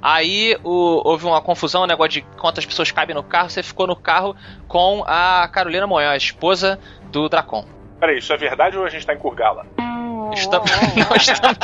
[0.00, 3.50] Aí o- houve uma confusão, um negócio de quantas pessoas cabem no carro.
[3.50, 4.34] Você ficou no carro
[4.66, 6.78] com a Carolina Monhó, a esposa
[7.12, 7.66] do Dracon.
[8.00, 9.66] Peraí, isso é verdade ou a gente tá em Kurgala?
[10.32, 10.70] Estamos,
[11.10, 11.58] nós estamos,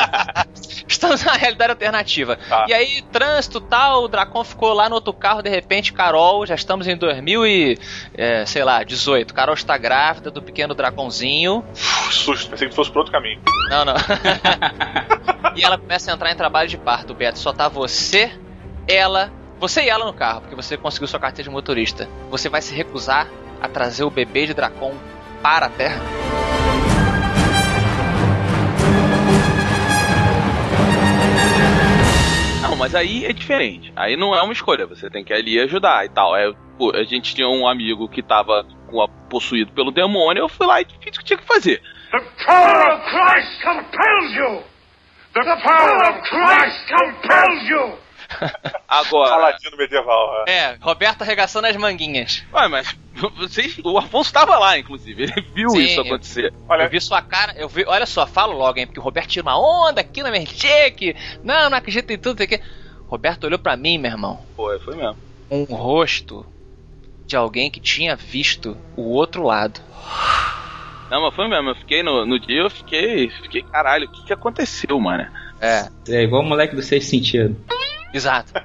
[0.87, 2.39] estamos na realidade alternativa.
[2.67, 6.55] E aí, trânsito tal, o Dracon ficou lá no outro carro, de repente, Carol, já
[6.55, 7.79] estamos em 2000 e,
[8.15, 9.33] é, sei lá, 18.
[9.33, 11.65] Carol está grávida do pequeno Draconzinho.
[12.11, 13.41] Susto, pensei que fosse pro outro caminho.
[13.71, 13.95] Não, não.
[15.57, 17.39] e ela começa a entrar em trabalho de parto, Beto.
[17.39, 18.33] Só tá você,
[18.87, 22.09] ela, você e ela no carro, porque você conseguiu sua carteira de motorista.
[22.31, 23.29] Você vai se recusar
[23.61, 24.95] a trazer o bebê de Dracon
[25.43, 26.01] para a Terra?
[32.83, 33.93] Mas aí é diferente.
[33.95, 36.35] Aí não é uma escolha, você tem que ali ajudar e tal.
[36.37, 40.67] É, pô, a gente tinha um amigo que tava a- possuído pelo demônio, eu fui
[40.67, 41.81] lá e fiz o que tinha que fazer.
[42.11, 44.63] The power of Christ compels you!
[45.33, 47.99] The power of Christ compels you!
[48.89, 49.31] Agora.
[49.31, 50.45] Paladino medieval.
[50.47, 52.45] É, Roberto arregaçando as manguinhas.
[52.53, 52.95] Ué, mas
[53.37, 55.25] vocês, o Afonso tava lá, inclusive.
[55.25, 56.53] Ele viu Sim, isso acontecer.
[56.69, 59.45] Eu vi sua cara, eu vi, olha só, falo logo, hein, porque o Roberto tira
[59.45, 60.45] uma onda aqui na minha
[60.91, 62.61] que não, não acredito em tudo, sei o quê.
[63.07, 65.17] Roberto olhou pra mim, meu irmão, Foi, foi mesmo.
[65.51, 66.47] um rosto
[67.27, 69.81] de alguém que tinha visto o outro lado.
[71.11, 71.69] Não, mas foi mesmo.
[71.69, 73.29] Eu fiquei no, no dia, eu fiquei.
[73.43, 75.27] Fiquei, caralho, o que, que aconteceu, mano?
[75.61, 75.89] É.
[76.09, 77.55] É igual o moleque do sexto sentido.
[78.13, 78.53] Exato.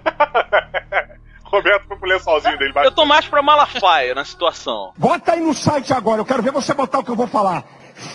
[1.46, 2.74] Roberto foi pro lençolzinho dele.
[2.76, 4.92] Eu tô mais pra Malafaia na situação.
[4.98, 7.64] Bota aí no site agora, eu quero ver você botar o que eu vou falar.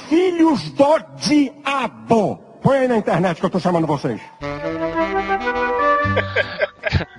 [0.09, 2.37] Filhos do diabo.
[2.63, 4.21] Põe aí na internet que eu tô chamando vocês.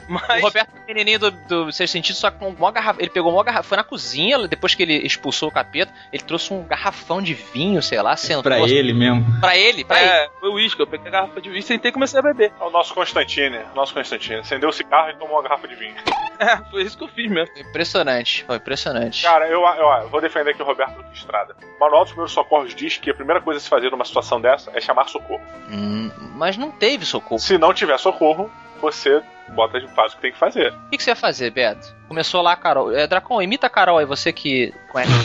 [0.09, 3.01] O Roberto pequenininho do, do Sexto Sentido, só com uma garrafa.
[3.01, 3.69] Ele pegou uma garrafa.
[3.69, 7.81] Foi na cozinha, depois que ele expulsou o capeta, ele trouxe um garrafão de vinho,
[7.81, 8.43] sei lá, sentou.
[8.43, 9.25] Pra ele mesmo.
[9.39, 10.31] Pra ele, pra é, ele.
[10.39, 10.81] foi o uísque.
[10.81, 12.51] Eu peguei a garrafa de vinho, sentei e comecei a beber.
[12.59, 14.39] É o nosso Constantine, nosso Constantine.
[14.39, 15.95] Acendeu o cigarro e tomou uma garrafa de vinho.
[16.39, 17.53] É, foi isso que eu fiz mesmo.
[17.57, 19.21] Impressionante, foi impressionante.
[19.23, 21.55] Cara, eu, eu, eu vou defender aqui o Roberto Duque Estrada.
[21.77, 24.41] O Manual dos Primeiros Socorros diz que a primeira coisa a se fazer numa situação
[24.41, 25.41] dessa é chamar socorro.
[25.69, 27.39] Hum, mas não teve socorro.
[27.39, 28.51] Se não tiver socorro,
[28.83, 30.73] você bota de faz o que tem que fazer.
[30.73, 31.95] O que, que você ia fazer, Beto?
[32.07, 32.91] Começou lá a Carol.
[32.93, 35.11] É, Dracon, imita a Carol aí, você que conhece.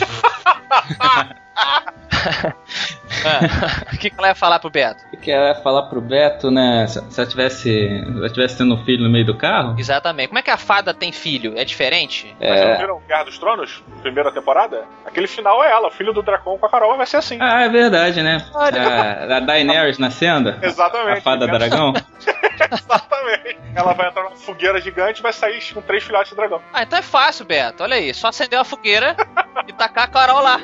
[3.93, 5.03] O que, que ela ia falar pro Beto?
[5.13, 6.87] O que ela ia falar pro Beto, né?
[6.87, 7.61] Se, se ela tivesse.
[7.63, 9.75] Se ela tivesse tendo um filho no meio do carro.
[9.77, 10.27] Exatamente.
[10.29, 11.53] Como é que a fada tem filho?
[11.57, 12.33] É diferente?
[12.39, 12.77] Mas vocês não É.
[12.77, 13.83] viram Guerra dos Tronos?
[14.01, 14.83] Primeira temporada?
[15.05, 17.37] Aquele final é ela, o filho do Dracon com a Carol vai ser assim.
[17.41, 18.45] Ah, é verdade, né?
[18.53, 20.55] A, a Daenerys nascendo.
[20.61, 21.17] Exatamente.
[21.17, 21.93] A fada dragão.
[22.71, 23.57] Exatamente.
[23.75, 26.61] Ela vai entrar numa fogueira gigante e vai sair com três filhotes de dragão.
[26.73, 27.83] Ah, então é fácil, Beto.
[27.83, 29.15] Olha aí, só acender uma fogueira
[29.67, 30.59] e tacar a Carol lá.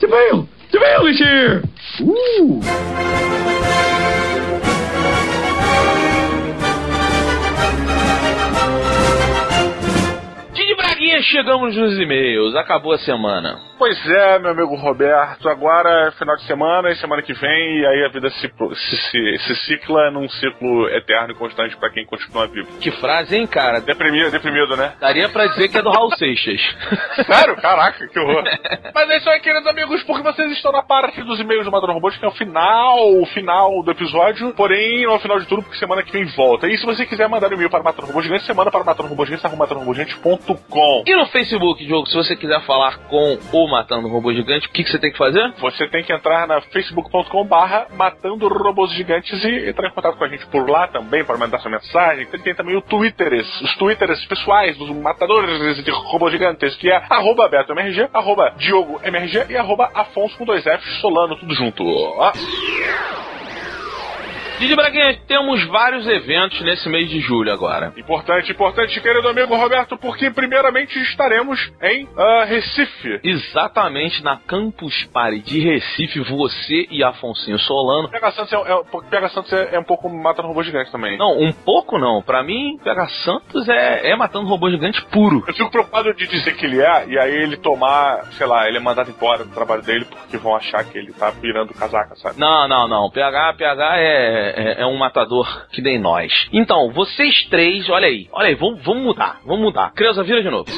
[0.00, 0.48] Jamil!
[0.72, 1.62] Jamil is here!
[2.00, 3.29] Ooh!
[11.22, 12.54] Chegamos nos e-mails.
[12.54, 13.69] Acabou a semana.
[13.80, 17.86] Pois é, meu amigo Roberto, agora é final de semana e semana que vem, e
[17.86, 22.04] aí a vida se, se, se, se cicla num ciclo eterno e constante pra quem
[22.04, 22.68] continua vivo.
[22.78, 23.80] Que frase, hein, cara?
[23.80, 24.92] Deprimido, deprimido, né?
[25.00, 26.60] Daria pra dizer que é do Raul Seixas.
[27.24, 27.56] Sério?
[27.56, 28.44] Caraca, que horror.
[28.94, 31.94] Mas é isso aí, queridos amigos, porque vocês estão na parte dos e-mails do Madonna
[31.94, 35.46] Robôs, que é o final, o final do episódio, porém não é o final de
[35.46, 36.68] tudo, porque semana que vem volta.
[36.68, 39.26] E se você quiser mandar um e-mail para Matando Robôs Gigante, semana para Matando Robôs
[39.26, 41.04] Gigante, arroba matandorobôsgigante.com.
[41.06, 44.84] E no Facebook, jogo, se você quiser falar com o Matando Robô Gigante, o que,
[44.84, 45.52] que você tem que fazer?
[45.58, 50.24] Você tem que entrar na facebook.com barra Matando Robôs Gigantes e entrar em contato com
[50.24, 52.26] a gente por lá também, para mandar sua mensagem.
[52.26, 57.48] Tem, também o Twitteres, os Twitteres pessoais dos matadores de robôs gigantes, que é arroba
[57.48, 61.84] BetoMRG, arroba DiogoMRG e arroba Afonso com dois Fs, Solano, tudo junto.
[61.86, 62.32] Ó.
[64.60, 67.94] Didi Braguinha, temos vários eventos nesse mês de julho agora.
[67.96, 73.20] Importante, importante, querido amigo Roberto, porque primeiramente estaremos em ah, Recife.
[73.24, 78.10] Exatamente na Campus Party de Recife, você e Afonsinho Solano.
[78.10, 81.16] PH Santos, é, é, PH Santos é, é um pouco matando robô gigante também.
[81.16, 82.20] Não, um pouco não.
[82.20, 85.42] Pra mim, PH Santos é, é matando robô gigante puro.
[85.48, 88.76] Eu fico preocupado de dizer que ele é, e aí ele tomar, sei lá, ele
[88.76, 92.38] é mandado embora do trabalho dele porque vão achar que ele tá virando casaca, sabe?
[92.38, 93.10] Não, não, não.
[93.10, 96.32] PH, PH é, é, é um matador que nem nós.
[96.52, 99.92] Então, vocês três, olha aí, olha aí, vamos, vamos mudar, vamos mudar.
[99.92, 100.70] Creuza, vira de novo.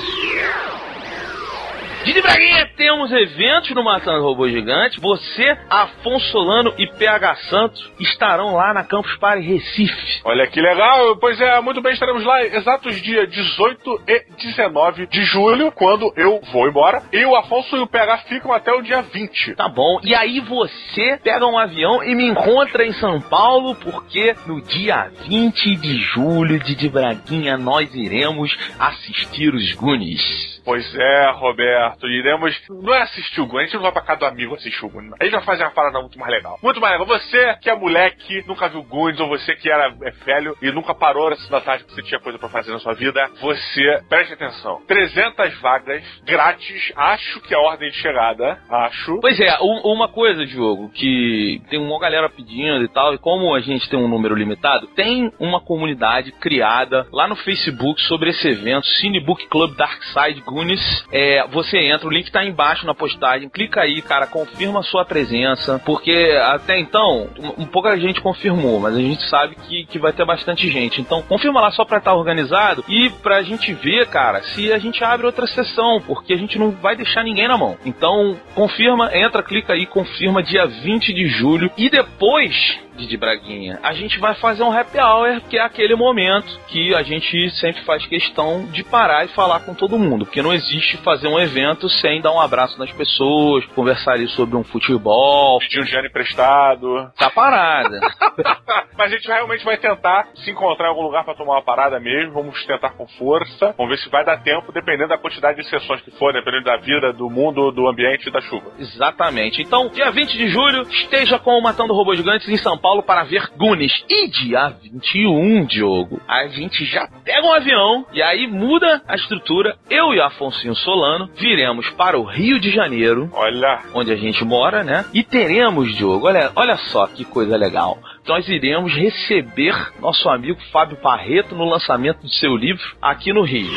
[2.05, 4.99] Didi Braguinha, temos eventos no Matando Robô Gigante.
[5.01, 10.21] Você, Afonso Solano e PH Santos estarão lá na Campus Party Recife.
[10.25, 15.23] Olha que legal, pois é, muito bem, estaremos lá exatos dias 18 e 19 de
[15.27, 19.01] julho, quando eu vou embora, e o Afonso e o PH ficam até o dia
[19.03, 19.55] 20.
[19.55, 20.01] Tá bom.
[20.03, 25.09] E aí você pega um avião e me encontra em São Paulo, porque no dia
[25.29, 30.53] 20 de julho, Didi Braguinha, nós iremos assistir os Goonies.
[30.65, 32.57] Pois é, Roberto, iremos.
[32.71, 34.89] Não é assistir o Goonies, a gente não vai pra casa do amigo assistir o
[34.89, 35.13] Goonies.
[35.21, 36.59] A gente vai fazer uma parada muito mais legal.
[36.63, 37.07] Muito mais legal.
[37.19, 40.95] Você que é moleque, nunca viu Goonies, ou você que era é, velho e nunca
[40.95, 44.35] parou nessa da tarde porque você tinha coisa pra fazer na sua vida, você, preste
[44.35, 44.81] atenção.
[44.87, 49.21] 300 vagas, grátis, acho que é a ordem de chegada, acho.
[49.21, 53.55] Pois é, u- uma coisa, Diogo, que tem uma galera pedindo e tal, e como
[53.55, 58.47] a gente tem um número limitado, tem uma comunidade criada lá no Facebook sobre esse
[58.49, 61.05] evento, Cinebook Club Dark Side Goonies.
[61.11, 65.81] É, você entra, o link tá embaixo na postagem, clica aí, cara, confirma sua presença,
[65.85, 70.13] porque até então, um, um pouca gente confirmou, mas a gente sabe que, que vai
[70.13, 71.01] ter bastante gente.
[71.01, 75.03] Então, confirma lá só pra estar organizado e pra gente ver, cara, se a gente
[75.03, 77.77] abre outra sessão, porque a gente não vai deixar ninguém na mão.
[77.85, 83.93] Então, confirma, entra, clica aí, confirma dia 20 de julho e depois Didi Braguinha, a
[83.93, 88.05] gente vai fazer um happy hour, que é aquele momento que a gente sempre faz
[88.07, 92.21] questão de parar e falar com todo mundo, porque não existe fazer um evento sem
[92.21, 97.11] dar um abraço nas pessoas, conversar ali sobre um futebol, Pedir um dinheiro emprestado.
[97.19, 97.99] tá parada.
[98.97, 101.99] Mas a gente realmente vai tentar se encontrar em algum lugar pra tomar uma parada
[101.99, 102.33] mesmo.
[102.35, 103.75] Vamos tentar com força.
[103.77, 106.77] Vamos ver se vai dar tempo, dependendo da quantidade de sessões que for, dependendo da
[106.77, 108.71] vida, do mundo, do ambiente e da chuva.
[108.79, 109.63] Exatamente.
[109.63, 113.23] Então, dia 20 de julho, esteja com o Matando Robôs Gigantes em São Paulo para
[113.23, 114.05] ver Goonies.
[114.09, 119.77] E dia 21, Diogo, a gente já pega um avião e aí muda a estrutura.
[119.89, 124.83] Eu e Afonso Solano viremos para o Rio de Janeiro, Olha, onde a gente mora,
[124.83, 125.05] né?
[125.15, 127.99] E teremos, Diogo, olha, olha só que coisa legal.
[128.27, 133.71] Nós iremos receber nosso amigo Fábio Parreto no lançamento de seu livro aqui no Rio.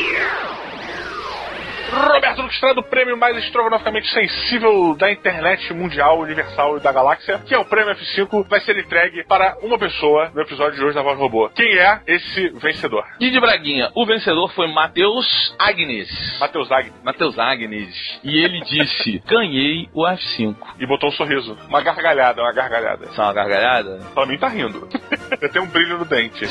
[1.90, 7.54] Roberto Estrada, o prêmio mais estrogonoficamente sensível da internet mundial, universal e da galáxia, que
[7.54, 11.02] é o prêmio F5, vai ser entregue para uma pessoa no episódio de hoje da
[11.02, 11.48] Voz Robô.
[11.50, 13.04] Quem é esse vencedor?
[13.18, 16.38] Didi Braguinha, o vencedor foi Matheus Agnes.
[16.40, 16.92] Matheus Agnes.
[17.02, 18.20] Matheus Agnes.
[18.24, 20.56] E ele disse: ganhei o F5.
[20.78, 21.56] E botou um sorriso.
[21.68, 23.06] Uma gargalhada, uma gargalhada.
[23.12, 24.00] Só uma gargalhada?
[24.14, 24.88] Pra mim tá rindo.
[25.52, 26.46] Tem um brilho no dente.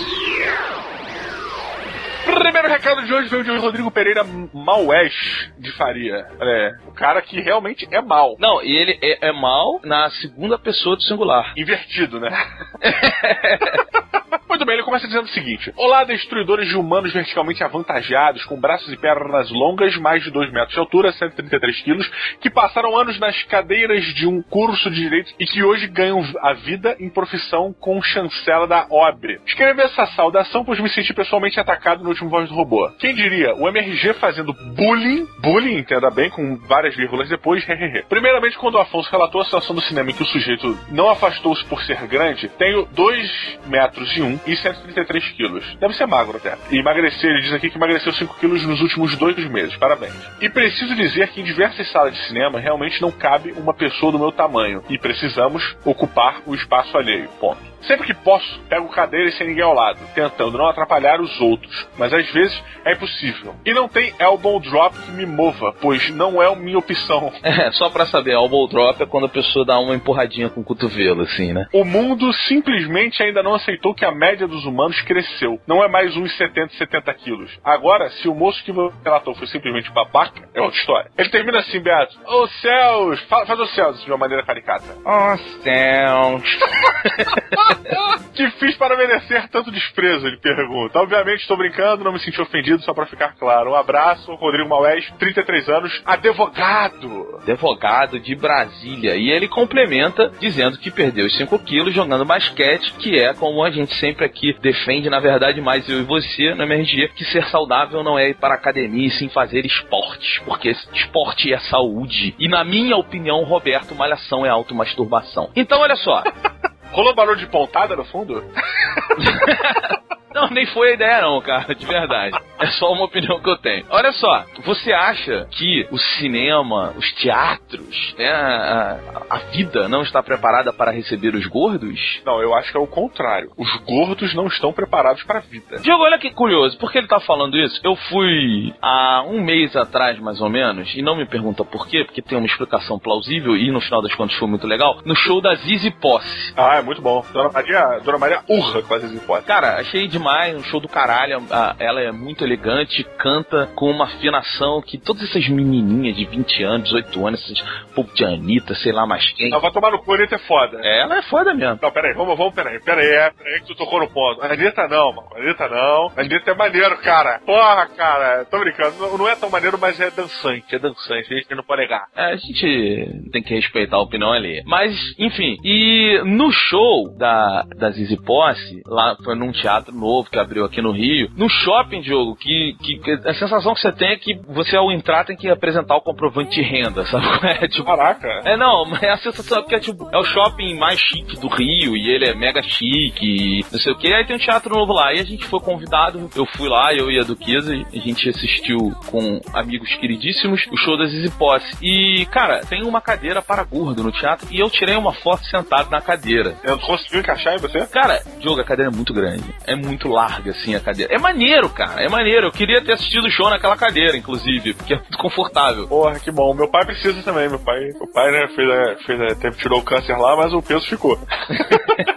[2.46, 4.24] Primeiro recado de hoje veio de Rodrigo Pereira
[4.54, 5.12] Maués
[5.58, 6.28] de Faria.
[6.40, 8.36] É, o cara que realmente é mal.
[8.38, 11.54] Não, e ele é, é mal na segunda pessoa do singular.
[11.58, 12.30] Invertido, né?
[14.48, 18.92] Muito bem, ele começa dizendo o seguinte: Olá, destruidores de humanos verticalmente avantajados, com braços
[18.92, 22.10] e pernas longas, mais de 2 metros de altura, 133 quilos,
[22.40, 26.54] que passaram anos nas cadeiras de um curso de direito e que hoje ganham a
[26.54, 29.40] vida em profissão com chancela da OBRE.
[29.46, 32.90] Escrevi essa saudação, pois me senti pessoalmente atacado no último Voz do Robô.
[33.00, 33.56] Quem diria?
[33.56, 37.66] O MRG fazendo bullying, bullying, entenda bem, com várias vírgulas depois.
[38.10, 41.64] Primeiramente, quando o Afonso relatou a situação do cinema em que o sujeito não afastou-se
[41.66, 45.76] por ser grande, tenho 2 metros e 1 e 133 quilos.
[45.80, 46.58] Deve ser magro até.
[46.72, 49.76] E emagrecer, ele diz aqui que emagreceu 5 quilos nos últimos dois meses.
[49.78, 50.14] Parabéns.
[50.42, 54.20] E preciso dizer que em diversas salas de cinema realmente não cabe uma pessoa do
[54.20, 54.84] meu tamanho.
[54.90, 57.30] E precisamos ocupar o espaço alheio.
[57.40, 57.75] Ponto.
[57.82, 61.88] Sempre que posso, pego cadeira e sem ninguém ao lado, tentando não atrapalhar os outros.
[61.98, 63.56] Mas às vezes é impossível.
[63.66, 67.32] E não tem elbow drop que me mova, pois não é a minha opção.
[67.56, 70.64] É, só pra saber, elbow drop é quando a pessoa dá uma empurradinha com o
[70.64, 71.68] cotovelo, assim, né?
[71.72, 75.60] O mundo simplesmente ainda não aceitou que a média dos humanos cresceu.
[75.66, 77.58] Não é mais uns 70, 70 quilos.
[77.64, 81.12] Agora, se o moço que você relatou foi simplesmente babaca, é outra história.
[81.18, 82.18] Ele termina assim, Beato.
[82.26, 83.22] Ô céus!
[83.30, 84.86] Faz, faz os céus de uma maneira caricata.
[85.06, 86.44] Ó céus!
[88.34, 90.28] que fiz para merecer tanto desprezo?
[90.28, 91.00] Ele pergunta.
[91.00, 93.72] Obviamente estou brincando, não me senti ofendido, só para ficar claro.
[93.72, 97.40] Um abraço, Rodrigo Maués, 33 anos, advogado.
[97.42, 99.16] Advogado de Brasília.
[99.16, 103.72] E ele complementa dizendo que perdeu os 5 quilos jogando basquete, que é como a
[103.72, 108.04] gente sempre aqui defende, na verdade, mais eu e você no MRG, que ser saudável
[108.04, 112.36] não é ir para a academia e sim fazer esportes, porque esporte é saúde.
[112.40, 115.50] E na minha opinião, Roberto, malhação é automasturbação.
[115.56, 116.24] Então, olha só.
[116.92, 118.44] Rolou barulho de pontada no fundo?
[120.36, 122.38] Não, nem foi a ideia não, cara, de verdade.
[122.60, 123.86] É só uma opinião que eu tenho.
[123.90, 130.22] Olha só, você acha que o cinema, os teatros, né, a, a vida não está
[130.22, 132.22] preparada para receber os gordos?
[132.26, 133.50] Não, eu acho que é o contrário.
[133.58, 135.78] Os gordos não estão preparados para a vida.
[135.80, 137.80] Diogo, olha que curioso, por que ele tá falando isso?
[137.82, 142.04] Eu fui há um mês atrás, mais ou menos, e não me pergunta por quê,
[142.04, 145.42] porque tem uma explicação plausível e no final das contas foi muito legal, no show
[145.42, 146.54] da Zizi Posse.
[146.58, 147.24] Ah, é muito bom.
[147.32, 149.46] Dona Maria, Dona Maria urra com a Zizi Posse.
[149.46, 151.44] Cara, achei demais, um show do caralho.
[151.52, 156.64] A- Ela é muito elegante, canta com uma afinação que todas essas menininhas de 20
[156.64, 159.50] anos, 18 anos, essas pouco de Anitta, sei lá mais quem.
[159.50, 160.80] Não, vai tomar no cu, a Anitta é foda.
[160.84, 161.80] É, ela é foda mesmo.
[161.82, 164.42] Não, peraí, vamos, vamos, peraí, peraí, é, peraí que tu tocou no ponto.
[164.42, 165.28] A Anitta não, mano.
[165.36, 166.12] A Anitta não.
[166.16, 167.40] A Anitta é maneiro, cara.
[167.46, 168.46] Porra, cara.
[168.46, 168.96] Tô brincando.
[169.00, 170.76] Não, não é tão maneiro, mas é dançante.
[170.76, 171.34] É dançante.
[171.34, 172.06] A gente não pode negar.
[172.16, 174.62] É, a gente tem que respeitar a opinião ali.
[174.66, 180.40] Mas, enfim, e no show da, da Zizi Posse, lá foi num teatro novo que
[180.40, 184.10] abriu aqui no Rio, no shopping, Diogo, que, que, que a sensação que você tem
[184.10, 187.26] é que você ao entrar tem que apresentar o comprovante de renda, sabe?
[187.44, 188.28] É, tipo, Caraca.
[188.46, 191.48] é, não, mas a sensação é que é, tipo, é o shopping mais chique do
[191.48, 194.14] Rio e ele é mega chique, não sei o que.
[194.14, 195.14] Aí tem um teatro novo lá.
[195.14, 198.30] E a gente foi convidado, eu fui lá, eu e a Duquesa, e a gente
[198.30, 201.78] assistiu com amigos queridíssimos o show das Easy Posse.
[201.82, 205.90] E, cara, tem uma cadeira para gordo no teatro e eu tirei uma foto sentado
[205.90, 206.56] na cadeira.
[206.64, 207.86] Eu conseguiu encaixar em você?
[207.88, 209.44] Cara, Diogo, a cadeira é muito grande.
[209.66, 211.14] É muito larga, assim, a cadeira.
[211.14, 212.04] É maneiro, cara.
[212.04, 212.48] É maneiro.
[212.48, 215.88] Eu queria ter assistido o show naquela cadeira, inclusive, porque é muito confortável.
[215.88, 216.54] Porra, que bom.
[216.54, 217.48] Meu pai precisa também.
[217.50, 220.62] Meu pai, meu pai né, fez, a- fez, a- tirou o câncer lá, mas o
[220.62, 221.18] peso ficou.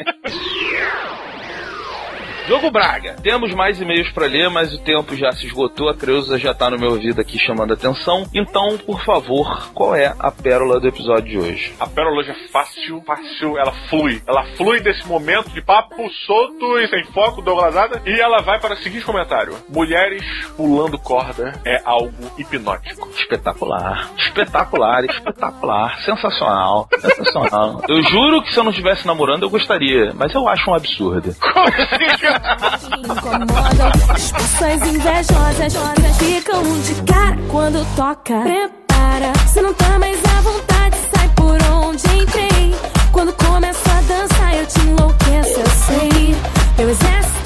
[2.49, 6.39] Diogo Braga, temos mais e-mails pra ler, mas o tempo já se esgotou, a Creuza
[6.39, 8.25] já tá no meu ouvido aqui chamando atenção.
[8.35, 11.75] Então, por favor, qual é a pérola do episódio de hoje?
[11.79, 14.23] A pérola hoje é fácil, fácil, ela flui.
[14.27, 15.95] Ela flui desse momento de papo
[16.25, 20.25] solto e sem foco, Douglasada, e ela vai para o seguinte comentário: Mulheres
[20.57, 23.11] pulando corda é algo hipnótico.
[23.11, 27.83] Espetacular, espetacular, espetacular, sensacional, sensacional.
[27.87, 31.37] Eu juro que se eu não estivesse namorando eu gostaria, mas eu acho um absurdo.
[32.99, 35.75] Incomodam as invejosas,
[36.19, 38.41] ficam de cara quando toca.
[38.43, 42.75] Prepara, se não tá mais à vontade, sai por onde entrei.
[43.13, 46.37] Quando começa a dançar, eu te enlouqueço, eu sei.
[46.77, 47.38] Meu exército